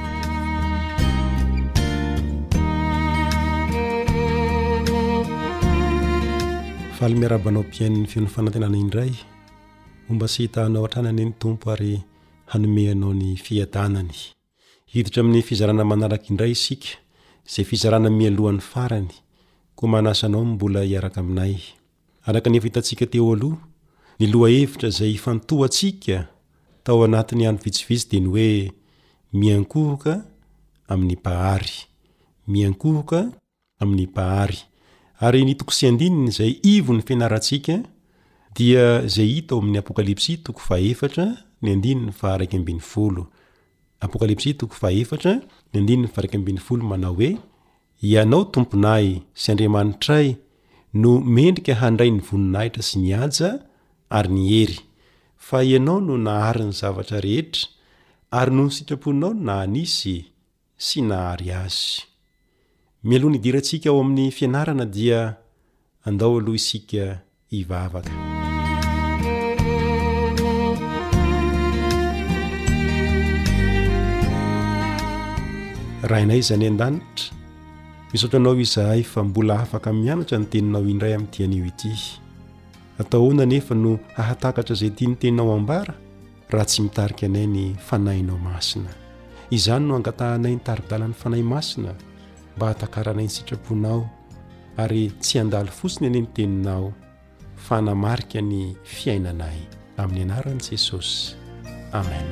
faly 6.98 7.14
miarabanao 7.22 7.62
mpiainy 7.68 7.98
feon'ny 8.12 8.28
fanantenana 8.36 8.76
indray 8.84 9.10
omba 10.10 10.26
sy 10.32 10.38
hitahnao 10.44 10.82
hatrana 10.86 11.08
ane 11.12 11.22
ny 11.28 11.32
tompo 11.42 11.66
ary 11.74 11.94
hanomeanao 12.52 13.12
ny 13.20 13.28
fiadanany 13.46 14.16
hiditra 14.94 15.20
amin'ny 15.24 15.42
fizarana 15.48 15.82
manaraka 15.90 16.26
indray 16.32 16.50
isika 16.56 16.88
zay 17.56 17.64
fizarana 17.70 18.08
mialohan'ny 18.18 18.60
farany 18.72 19.10
koa 19.78 19.88
manasanao 19.94 20.44
mbola 20.52 20.80
hiaraka 20.90 21.18
aminay 21.24 21.56
araka 22.26 22.50
nyefa 22.50 22.66
hitantsika 22.66 23.06
teo 23.06 23.32
aloha 23.34 23.58
ny 24.20 24.26
loha 24.26 24.50
hevitra 24.50 24.90
zay 24.90 25.10
ifantoa 25.14 25.66
antsika 25.66 26.16
tao 26.84 26.98
anat'ny 27.04 27.44
anro 27.48 27.62
vitsivitsy 27.64 28.06
de 28.10 28.18
ny 28.24 28.28
oe 28.34 28.48
miankohoka 29.38 30.12
ami'ny 30.90 31.16
pahao 31.16 31.60
y 33.96 34.08
ahay 34.14 34.54
ary 35.20 35.44
ny 35.44 35.54
toko 35.54 35.72
sy 35.72 35.86
andininy 35.86 36.30
zay 36.38 36.50
ivo 36.74 36.92
ny 36.96 37.02
fianarantsika 37.06 37.76
dia 38.56 38.84
zay 39.16 39.30
itao 39.38 39.58
amin'ny 39.60 39.78
apokalpsy 39.78 40.36
too 40.36 40.52
fayyoaoe 40.58 41.34
inao 48.02 48.44
tomponay 48.44 49.22
sy 49.34 49.52
andriamanitray 49.52 50.36
no 51.02 51.12
mendrika 51.36 51.74
handray 51.82 52.08
ny 52.14 52.20
voninahitra 52.28 52.80
sy 52.88 52.96
nyaja 53.06 53.48
ary 54.18 54.30
ny 54.36 54.42
hery 54.50 54.76
fa 55.46 55.58
ianao 55.70 55.98
no 56.08 56.14
nahary 56.26 56.64
ny 56.68 56.72
zavatra 56.80 57.18
rehetra 57.26 57.66
ary 58.38 58.52
noho 58.56 58.68
ny 58.70 58.74
sitraponinao 58.76 59.32
no 59.36 59.44
na 59.48 59.54
anisy 59.66 60.16
sy 60.86 60.98
nahary 61.10 61.50
azy 61.52 62.08
mialohana 63.08 63.36
hidirantsika 63.38 63.86
ao 63.92 63.98
amin'ny 64.04 64.30
fianarana 64.38 64.86
dia 64.96 65.20
andao 66.08 66.32
aloha 66.40 66.56
isika 66.62 67.04
hivavaka 67.52 68.14
raha 76.08 76.24
inay 76.26 76.40
izany 76.44 76.66
an-danitra 76.72 77.28
nisaotranao 78.16 78.54
izahay 78.56 79.02
fa 79.04 79.22
mbola 79.24 79.60
afaka 79.60 79.92
mianatra 79.92 80.38
ny 80.38 80.46
teninao 80.50 80.84
indray 80.92 81.12
amin'nyitianio 81.14 81.66
ity 81.66 81.92
ataohoana 83.02 83.44
nefa 83.50 83.74
no 83.74 83.90
hahatakatra 84.16 84.72
izay 84.76 84.90
tya 84.96 85.06
ny 85.08 85.14
teninao 85.20 85.52
ambara 85.52 85.94
raha 86.50 86.64
tsy 86.64 86.82
mitarika 86.82 87.26
anay 87.26 87.46
ny 87.46 87.64
fanahinao 87.86 88.38
masina 88.46 88.92
izany 89.50 89.84
no 89.86 89.94
hangatahinay 89.98 90.54
nitaridalan'ny 90.56 91.14
fanahy 91.14 91.42
masina 91.44 91.92
mba 92.56 92.66
hatakaranayny 92.68 93.28
sitraponao 93.28 94.08
ary 94.76 95.12
tsy 95.20 95.38
andaly 95.38 95.70
fosiny 95.80 96.06
aniy 96.08 96.22
ny 96.24 96.28
teninao 96.36 96.92
fa 97.66 97.80
namarika 97.82 98.40
ny 98.40 98.76
fiainanay 98.96 99.58
amin'ny 100.02 100.22
anaran'i 100.26 100.64
jesosy 100.68 101.36
amen 102.00 102.26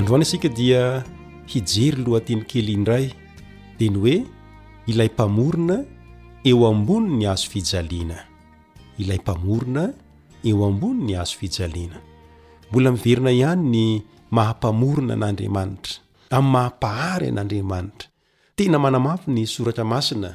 androana 0.00 0.24
isika 0.28 0.48
dia 0.60 0.84
hijery 1.52 2.00
lohateny 2.06 2.40
kely 2.50 2.72
indray 2.78 3.06
de 3.78 3.86
ny 3.92 3.98
hoe 4.02 4.14
ilay 4.90 5.08
mpamorona 5.14 5.76
eo 6.48 6.60
amboni 6.72 7.08
ny 7.20 7.24
azo 7.32 7.46
fijaliana 7.52 8.16
ilay 9.02 9.18
mpamorona 9.22 9.84
eo 10.48 10.60
amboni 10.68 11.00
ny 11.08 11.12
azo 11.22 11.34
fijaleana 11.40 11.98
mbola 12.70 12.88
miverina 12.94 13.30
ihany 13.40 13.64
ny 13.74 13.80
mahapamorona 14.36 15.14
n'aandriamanitra 15.18 15.94
amin'ny 16.36 16.50
mahapahary 16.54 17.28
n'andriamanitra 17.34 18.06
tena 18.56 18.76
manamafy 18.84 19.26
ny 19.34 19.40
soratra 19.54 19.84
masina 19.92 20.30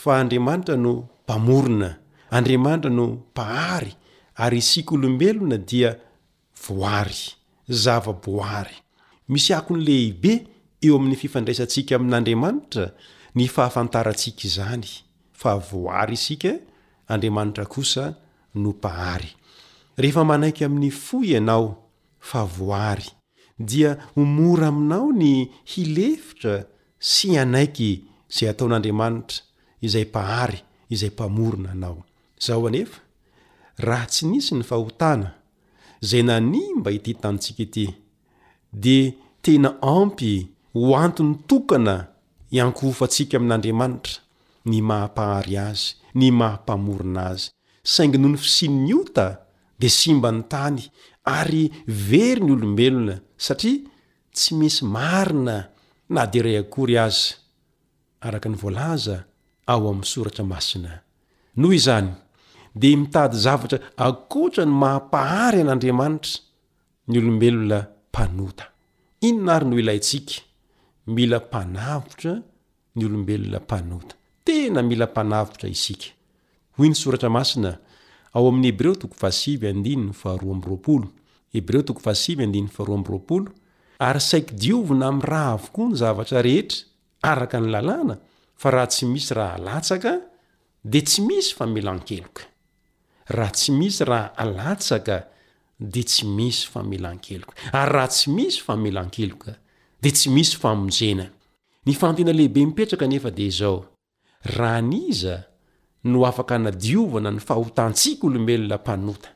fa 0.00 0.10
andriamanitra 0.22 0.74
no 0.84 0.92
mpamorona 1.24 1.90
andriamanitra 2.36 2.90
no 2.98 3.04
mpahary 3.14 3.92
ary 4.44 4.58
isik' 4.64 4.92
olombelona 4.96 5.56
dia 5.70 5.90
voary 6.64 7.24
zava-boary 7.84 8.76
misy 9.28 9.54
ako 9.54 9.74
n' 9.76 9.82
lehibe 9.82 10.32
eo 10.86 10.94
amin'ny 10.96 11.16
fifandraisantsika 11.18 11.92
amin'andriamanitra 11.98 12.84
ny 13.36 13.44
fahafantarantsika 13.54 14.42
izany 14.48 14.86
fa 15.40 15.52
voary 15.68 16.14
isika 16.14 16.52
andriamanitra 17.12 17.64
kosa 17.74 18.04
no 18.60 18.70
mpahary 18.70 19.30
rehefa 20.00 20.22
manaiky 20.30 20.62
amin'ny 20.64 20.90
foy 21.04 21.26
ianao 21.34 21.66
fa 22.28 22.40
voary 22.56 23.08
dia 23.70 23.92
omora 24.20 24.66
aminao 24.72 25.08
ny 25.20 25.32
hilefitra 25.72 26.54
sy 27.12 27.28
anaiky 27.42 27.90
izay 28.30 28.48
ataon'andriamanitra 28.52 29.38
izay 29.86 30.04
mpahary 30.12 30.58
izay 30.94 31.10
mpamorona 31.14 31.70
anao 31.74 31.98
zaho 32.44 32.62
anefa 32.70 32.98
raha 33.86 34.06
tsy 34.12 34.22
nisy 34.30 34.52
ny 34.58 34.62
fahotana 34.70 35.28
izay 36.02 36.22
nany 36.28 36.58
mba 36.78 36.88
hityntantsika 36.94 37.62
ity 37.66 37.84
di 38.76 39.08
tena 39.40 39.80
ampy 39.80 40.52
hoantony 40.76 41.32
tokana 41.48 41.96
iankoofantsika 42.56 43.36
amin'andriamanitra 43.40 44.16
ny 44.70 44.78
maham-pahary 44.88 45.56
azy 45.68 45.88
ny 46.20 46.26
mahampamorina 46.38 47.22
azy 47.32 47.48
saingy 47.92 48.18
noho 48.20 48.32
ny 48.36 48.36
fisinniota 48.44 49.26
de 49.80 49.88
simba 49.98 50.28
ny 50.36 50.40
tany 50.52 50.78
ary 51.38 51.64
very 52.10 52.40
ny 52.46 52.52
olombelona 52.56 53.16
satria 53.46 53.80
tsy 54.36 54.50
misy 54.60 54.82
marina 54.96 55.56
na 56.14 56.22
deiray 56.32 56.58
akory 56.62 56.96
azy 57.06 57.28
araka 58.26 58.48
ny 58.52 58.56
voalaza 58.62 59.16
ao 59.72 59.82
amin'ny 59.90 60.04
soratra 60.12 60.44
masina 60.52 60.92
noho 61.60 61.72
izany 61.80 62.12
de 62.80 62.88
mitady 63.00 63.36
zavatra 63.44 63.78
akoatra 64.06 64.62
ny 64.68 64.72
mahampahary 64.80 65.60
an'andriamanitra 65.64 66.34
ny 67.10 67.14
olombelona 67.22 67.80
inona 68.16 69.52
ary 69.54 69.64
noho 69.66 69.78
ilayntsika 69.80 70.34
mila 71.06 71.38
mpanavotra 71.38 72.32
ny 72.96 73.04
olombelona 73.06 73.58
mpanota 73.60 74.14
tena 74.44 74.80
mila 74.90 75.06
mpanavotra 75.06 75.68
isia 75.68 75.96
yny 76.84 76.94
otra 77.12 77.28
aia 77.42 77.76
aoan'yheretoo 78.32 79.08
ary 84.06 84.20
saiky 84.30 84.54
diovina 84.62 85.06
am' 85.10 85.20
ra 85.30 85.42
avokoa 85.56 85.86
ny 85.88 85.94
zavatra 86.00 86.38
rehetra 86.48 86.76
araka 87.30 87.58
ny 87.60 87.68
lalàna 87.74 88.14
fa 88.60 88.68
raha 88.74 88.86
tsy 88.92 89.06
misy 89.12 89.34
raha 89.38 89.52
alatsaka 89.58 90.12
de 90.92 91.00
tsy 91.06 91.20
misy 91.28 91.54
fa 91.56 91.64
melan-keloka 91.74 92.42
raha 93.36 93.50
tsy 93.56 93.72
misy 93.78 94.02
raha 94.10 94.28
alatsaka 94.42 95.16
dia 95.78 96.02
tsy 96.02 96.24
misy 96.24 96.64
famelan-keloka 96.72 97.52
ary 97.72 97.92
raha 97.92 98.08
tsy 98.08 98.30
misy 98.32 98.60
famelan-keloka 98.64 99.56
dia 100.00 100.10
tsy 100.12 100.28
misy 100.32 100.56
famonjena 100.56 101.28
ny 101.86 101.92
fantena 101.92 102.32
lehibe 102.32 102.64
mipetraka 102.66 103.06
nefa 103.06 103.30
dia 103.30 103.46
izao 103.52 103.84
raha 104.56 104.80
niza 104.82 105.36
no 106.04 106.24
afaka 106.26 106.58
nadiovana 106.58 107.30
ny 107.30 107.40
fahotantsika 107.40 108.26
olombelona 108.26 108.76
mpanota 108.80 109.28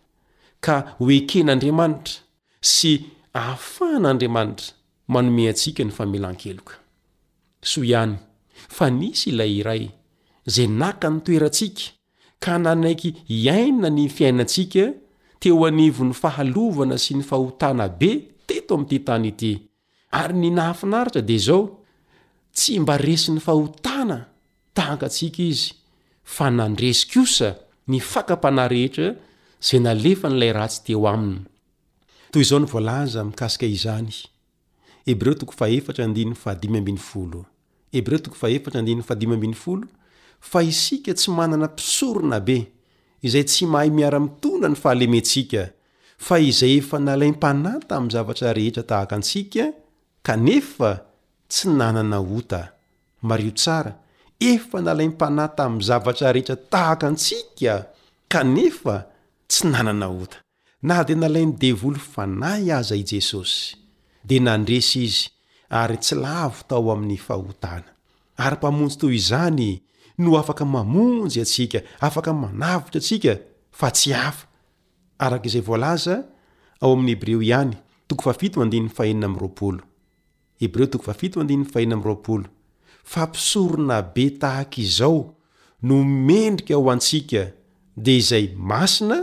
ka 0.65 0.75
hoeken'andriamanitra 0.99 2.15
sy 2.61 2.91
ahafahan'andriamanitra 3.37 4.69
manome 5.13 5.49
antsika 5.51 5.85
ny 5.85 5.93
famelan-keloka 5.93 6.75
so 7.63 7.85
ihany 7.85 8.17
fa 8.69 8.89
nisy 8.91 9.29
ilay 9.31 9.53
iray 9.61 9.85
izay 10.49 10.67
naka 10.73 11.11
ny 11.13 11.21
toerantsika 11.21 11.83
ka 12.43 12.57
nanaiky 12.59 13.13
iaina 13.29 13.91
ny 13.93 14.09
fiainantsika 14.09 14.85
teo 15.41 15.59
anivo 15.71 16.03
ny 16.09 16.15
fahalovana 16.23 16.97
sy 17.05 17.13
ny 17.17 17.25
fahotana 17.31 17.87
be 18.01 18.11
teto 18.49 18.73
am'ty 18.79 18.99
tany 19.07 19.29
ity 19.33 19.53
ary 20.21 20.35
nynahafinaritra 20.43 21.23
dia 21.29 21.41
zao 21.47 21.61
tsy 22.57 22.75
mba 22.83 22.95
resyny 23.07 23.41
fahotana 23.47 24.19
tahakaantsika 24.77 25.43
izy 25.53 25.71
fa 26.37 26.47
nandresikosa 26.59 27.49
ny 27.91 27.99
fakapanay 28.13 28.69
rehetra 28.75 29.07
zay 29.67 29.81
nalefa 29.85 30.27
n'ilay 30.29 30.53
ratsy 30.59 30.81
teo 30.87 31.03
aminy 31.15 31.41
toyzonvlza 32.33 33.21
mikasika 33.29 33.67
izany 33.77 34.13
hebre 35.09 35.35
fa 40.51 40.63
isika 40.71 41.13
tsy 41.19 41.29
manana 41.39 41.69
pisorona 41.69 42.39
be 42.47 42.57
izay 43.27 43.45
tsy 43.49 43.65
mahay 43.73 43.91
miara-mitona 43.95 44.69
ny 44.73 44.77
fahalementsika 44.83 45.63
fa 46.27 46.35
izay 46.49 46.75
efa 46.81 46.97
nalaympanày 47.07 47.81
tam 47.91 48.05
zavatra 48.15 48.51
rehetra 48.59 48.85
tahakantsika 48.91 49.65
kanefa 50.27 50.91
tsy 51.51 51.67
nanana 51.79 52.19
ota 52.37 52.61
mario 53.29 53.53
tsara 53.61 53.93
efa 54.53 54.79
nalaympanay 54.87 55.49
tamyy 55.59 55.85
zavatrarehetra 55.89 56.57
tahaka 56.73 57.05
antsika 57.11 57.75
kanefa 58.33 58.95
tsy 59.51 59.63
nanana 59.73 60.07
ota 60.23 60.39
na 60.89 60.97
dia 61.07 61.17
nalainy 61.23 61.53
devoly 61.63 62.01
fanay 62.13 62.63
aza 62.79 62.95
i 62.97 63.05
jesosy 63.11 63.63
dia 64.29 64.41
nandresy 64.47 64.99
izy 65.09 65.23
ary 65.81 65.97
tsy 66.05 66.15
lavo 66.25 66.61
tao 66.71 66.87
amin'ny 66.95 67.19
fahotana 67.27 67.91
ary 68.45 68.57
mpamonjy 68.61 68.97
toy 69.01 69.15
izany 69.21 69.71
no 70.21 70.33
afaka 70.39 70.65
mamonjy 70.75 71.41
atsika 71.41 71.81
afaka 72.07 72.31
manavitra 72.43 72.99
atsika 73.01 73.33
fa 73.79 73.89
tsy 73.97 74.11
afa 74.29 74.45
arak'izay 75.25 75.63
voalaza 75.69 76.15
ao 76.83 76.91
amin'ny 76.93 77.11
hebreo 77.15 77.41
ihany 77.49 77.75
toko 78.09 78.23
fafito 78.29 78.57
mandiny 78.61 78.89
fahenina 78.97 79.29
mroapolo 79.29 79.83
hebreo 80.61 80.87
toko 80.93 81.05
faarapol 81.07 82.43
fa 83.13 83.23
mpisorona 83.27 83.97
be 84.15 84.25
tahak' 84.41 84.79
izao 84.85 85.21
no 85.87 85.95
mendrika 86.29 86.75
aho 86.75 86.91
antsika 86.93 87.43
de 88.05 88.13
izay 88.23 88.47
masina 88.71 89.19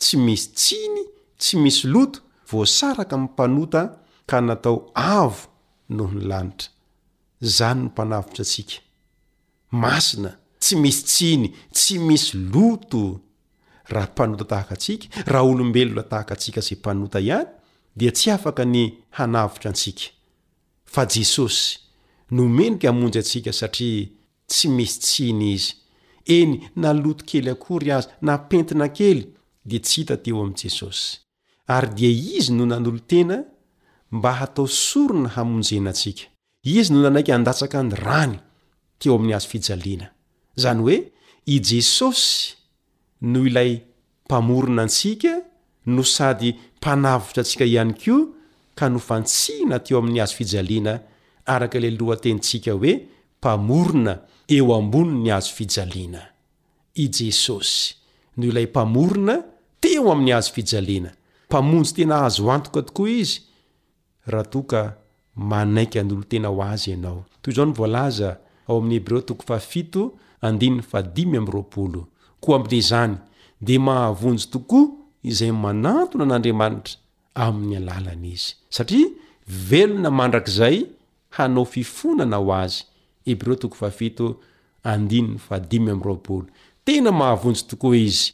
tsy 0.00 0.14
misy 0.24 0.44
tsiny 0.58 1.02
tsy 1.40 1.54
misy 1.62 1.80
loto 1.94 2.18
voasaraka 2.50 3.16
mmpanota 3.18 3.80
ka 4.28 4.36
natao 4.40 4.78
avo 5.20 5.42
noh 5.96 6.10
ny 6.14 6.22
lanitra 6.30 6.68
zany 7.56 7.80
no 7.82 7.86
mpanavitra 7.90 8.42
atsika 8.44 8.76
masina 9.82 10.30
tsy 10.60 10.76
misy 10.76 11.04
tsiny 11.04 11.46
tsy 11.74 11.96
misy 12.08 12.28
loto 12.52 13.02
raha 13.92 14.08
mpanota 14.12 14.44
tahaka 14.50 14.74
atsika 14.78 15.06
raha 15.32 15.44
olombelona 15.50 16.02
tahaka 16.12 16.32
atsika 16.36 16.60
zay 16.66 16.76
mpanota 16.80 17.18
ihany 17.28 17.46
dia 17.98 18.10
tsy 18.16 18.26
afaka 18.36 18.64
ny 18.74 18.82
hanavitra 19.16 19.68
antsika 19.70 20.06
fa 20.92 21.02
jesosy 21.14 21.62
nomenika 22.36 22.86
hamonjy 22.88 23.18
atsika 23.20 23.52
satria 23.60 24.06
tsy 24.50 24.66
misy 24.76 24.94
tsiny 25.04 25.44
izy 25.56 25.70
eny 26.38 26.52
na 26.80 26.90
loto 27.02 27.22
kely 27.30 27.48
akory 27.52 27.88
aza 27.96 28.08
nampentina 28.26 28.88
kely 28.98 29.20
dia 29.68 29.80
tsy 29.86 29.98
hita 30.00 30.16
teo 30.24 30.40
amin'i 30.42 30.60
jesosy 30.62 31.02
ary 31.74 31.90
dia 31.96 32.10
izy 32.38 32.48
no 32.56 32.64
nan'olo-tena 32.70 33.36
mba 34.16 34.30
hatao 34.38 34.66
sorona 34.86 35.28
hamonjenantsika 35.34 36.22
izy 36.76 36.88
no 36.92 36.98
nanaiky 37.02 37.32
handatsaka 37.34 37.78
ny 37.82 37.94
rany 38.06 38.34
teo 39.00 39.14
amin'ny 39.16 39.34
azojna 39.36 40.08
zany 40.60 40.80
hoe 40.84 40.96
i 41.46 41.54
jesosy 41.58 42.56
no 43.32 43.40
ilay 43.48 43.70
mpamorona 44.26 44.82
ntsika 44.90 45.32
no 45.94 46.02
sady 46.14 46.50
mpanavitra 46.78 47.40
atsika 47.42 47.64
ihany 47.72 47.94
koa 48.04 48.20
ka 48.78 48.84
no 48.92 48.98
fantsiana 49.08 49.76
teo 49.84 49.96
amin'ny 50.00 50.20
azo 50.24 50.34
fijaliana 50.38 50.94
araka 51.54 51.78
le 51.82 51.90
loha 51.98 52.16
tentsika 52.24 52.72
hoe 52.78 52.92
mpamorona 53.38 54.14
eo 54.54 54.70
amboni 54.78 55.14
ny 55.24 55.30
azo 55.38 55.50
fijalina 55.58 56.22
i 56.94 57.04
jesosy 57.16 57.76
no 58.36 58.42
ilay 58.50 58.66
mpamorona 58.72 59.34
teo 59.82 60.04
amin'ny 60.14 60.32
azo 60.38 60.50
fijaliana 60.56 61.10
mpamonjy 61.48 61.90
tena 61.96 62.14
ahazo 62.16 62.42
antoka 62.54 62.80
tokoa 62.86 63.10
izy 63.20 63.36
raha 64.30 64.46
toa 64.52 64.62
ka 64.70 64.82
manaiky 65.50 65.96
an'olo-tena 66.00 66.48
ho 66.54 66.58
azy 66.72 66.86
ianaotzaonzaaohere 66.90 68.36
andinny 70.46 70.82
fadimy 70.90 71.36
am'raolo 71.42 72.00
koa 72.42 72.54
amble 72.58 72.78
zany 72.90 73.14
de 73.66 73.74
mahavonjy 73.86 74.44
tokoa 74.52 74.84
izay 75.30 75.52
manantona 75.64 76.22
an'andriamanitra 76.26 76.94
amin'ny 77.44 77.74
alalany 77.80 78.26
izy 78.34 78.48
satria 78.76 79.08
velona 79.68 80.10
mandrakizay 80.18 80.76
hanao 81.36 81.64
fifonana 81.74 82.36
ao 82.40 82.48
azy 82.62 82.78
ebreotodiyamr 83.32 86.08
tena 86.84 87.10
mahavonjy 87.20 87.60
tokoa 87.70 87.96
izy 88.08 88.26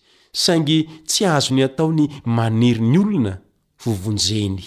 saingy 0.44 0.78
tsy 1.08 1.22
azo 1.36 1.50
ny 1.54 1.60
ataony 1.68 2.04
maniry 2.36 2.82
ny 2.92 2.98
olona 3.02 3.32
vovonjeny 3.82 4.64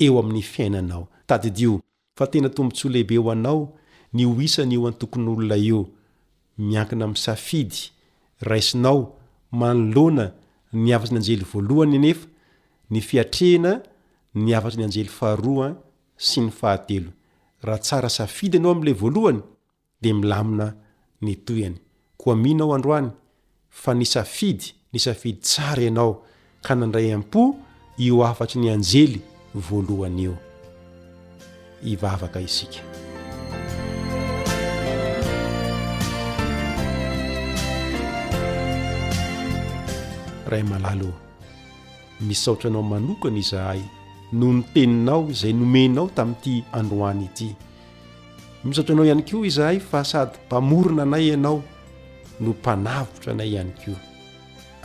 eo 0.05 0.14
amin'ny 0.21 0.43
fiainanao 0.53 1.03
tadidio 1.29 1.73
fa 2.16 2.25
tena 2.33 2.49
tombontsoa 2.55 2.91
lehibe 2.95 3.16
ho 3.21 3.31
anao 3.35 3.61
ny 4.16 4.25
o 4.29 4.41
hisany 4.41 4.73
io 4.75 4.87
an'ny 4.87 4.99
tokony 5.01 5.29
olona 5.35 5.57
io 5.71 5.81
miankina 6.69 7.03
ami'ny 7.05 7.19
safidy 7.27 7.79
raisinao 8.49 8.99
manolona 9.61 10.27
ny 10.83 10.91
afatsyny 10.97 11.19
anjely 11.21 11.45
voalohany 11.53 11.97
anefa 11.99 12.27
ny 12.93 13.01
fiatrehina 13.09 13.73
ny 14.43 14.51
afatsyny 14.59 14.85
anjely 14.87 15.09
faharoan 15.19 15.73
sy 16.27 16.39
ny 16.47 16.51
fahatelo 16.59 17.11
raha 17.64 17.79
tsara 17.85 18.09
safidy 18.19 18.57
anao 18.59 18.73
am'la 18.77 18.93
voalohany 19.03 19.41
di 20.03 20.11
milamina 20.21 20.69
ny 21.23 21.35
toyany 21.35 21.77
koa 22.16 22.37
mihinao 22.37 22.75
androany 22.75 23.11
fa 23.71 23.95
nisafidy 23.95 24.64
nysafidy 24.93 25.39
tsara 25.39 25.83
ianao 25.83 26.23
ka 26.62 26.75
nandray 26.75 27.12
am-po 27.14 27.57
io 27.99 28.23
afatry 28.27 28.61
ny 28.61 28.71
anjely 28.73 29.21
voalohany 29.55 30.23
io 30.23 30.35
ivavaka 31.85 32.41
isika 32.41 32.79
ray 40.49 40.62
malalo 40.62 41.11
misaotra 42.21 42.71
anao 42.71 42.83
manokana 42.83 43.39
izahay 43.39 43.81
no 44.33 44.53
ny 44.53 44.62
teninao 44.75 45.33
zay 45.33 45.53
nomenao 45.53 46.09
tami'yity 46.16 46.64
androany 46.73 47.25
ity 47.25 47.55
misaoatra 48.69 48.95
anao 48.95 49.07
ihany 49.07 49.23
koa 49.23 49.47
izahay 49.51 49.79
fa 49.91 50.01
sady 50.11 50.37
mpamorona 50.47 51.03
anay 51.03 51.25
ianao 51.29 51.62
no 52.41 52.49
mpanavotra 52.55 53.31
anay 53.33 53.51
iany 53.55 53.73
koa 53.85 53.99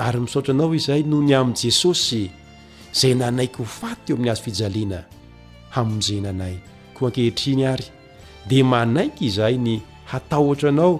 ary 0.05 0.19
misaotra 0.23 0.53
anao 0.53 0.71
izahy 0.79 1.03
no 1.11 1.17
ny 1.27 1.33
amin'i 1.39 1.55
jesosy 1.63 2.23
izay 2.95 3.13
nanaiky 3.19 3.57
ho 3.61 3.65
faty 3.79 4.07
eo 4.11 4.15
amin'ny 4.15 4.29
hazo 4.31 4.41
fijaliana 4.45 4.99
hamonjena 5.75 6.29
anay 6.33 6.55
koa 6.95 7.07
ankehitriny 7.09 7.63
ary 7.73 7.85
dia 8.49 8.63
manaiky 8.71 9.23
izahay 9.29 9.57
ny 9.65 9.73
hatahotra 10.11 10.69
anao 10.73 10.93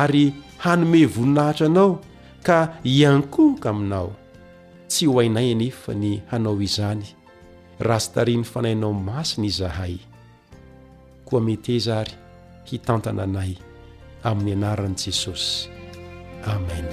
ary 0.00 0.24
hanome 0.62 1.00
voninahitra 1.14 1.66
anao 1.70 1.92
ka 2.46 2.56
iankohoka 2.96 3.68
aminao 3.74 4.10
tsy 4.90 5.04
hoainay 5.12 5.48
anefa 5.54 5.90
ny 6.02 6.10
hanao 6.30 6.56
izany 6.66 7.04
rasytaria 7.88 8.36
ny 8.40 8.44
fanaynao 8.52 8.92
masina 9.08 9.46
izahay 9.52 9.96
koa 11.24 11.40
metye 11.40 11.78
zary 11.80 12.12
hitantana 12.68 13.22
anay 13.24 13.56
amin'ny 14.22 14.52
anaran'i 14.56 14.96
jesosy 14.96 15.68
amen 16.44 16.86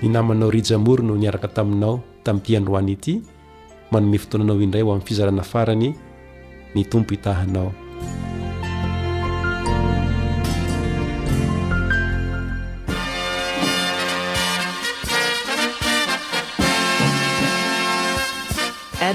ny 0.00 0.08
namanao 0.08 0.50
rijamory 0.52 1.04
no 1.04 1.16
niaraka 1.16 1.48
taminao 1.52 2.00
tami'ity 2.24 2.56
androany 2.56 2.92
ity 2.96 3.14
manome 3.92 4.18
fotoananao 4.20 4.60
indray 4.64 4.82
ho 4.84 4.92
amin'ny 4.92 5.06
fizarana 5.06 5.42
farany 5.44 5.88
ny 6.74 6.82
tompo 6.88 7.12
hitahanao 7.14 7.83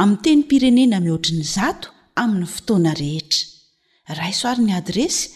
amiy 0.00 0.18
teny 0.24 0.42
pirenena 0.50 1.00
mihoatriny 1.06 1.44
zato 1.56 1.88
amin'ny 2.22 2.46
fotoana 2.54 2.94
rehetra 3.02 3.46
raisoarin'ny 4.20 4.74
adresy 4.80 5.35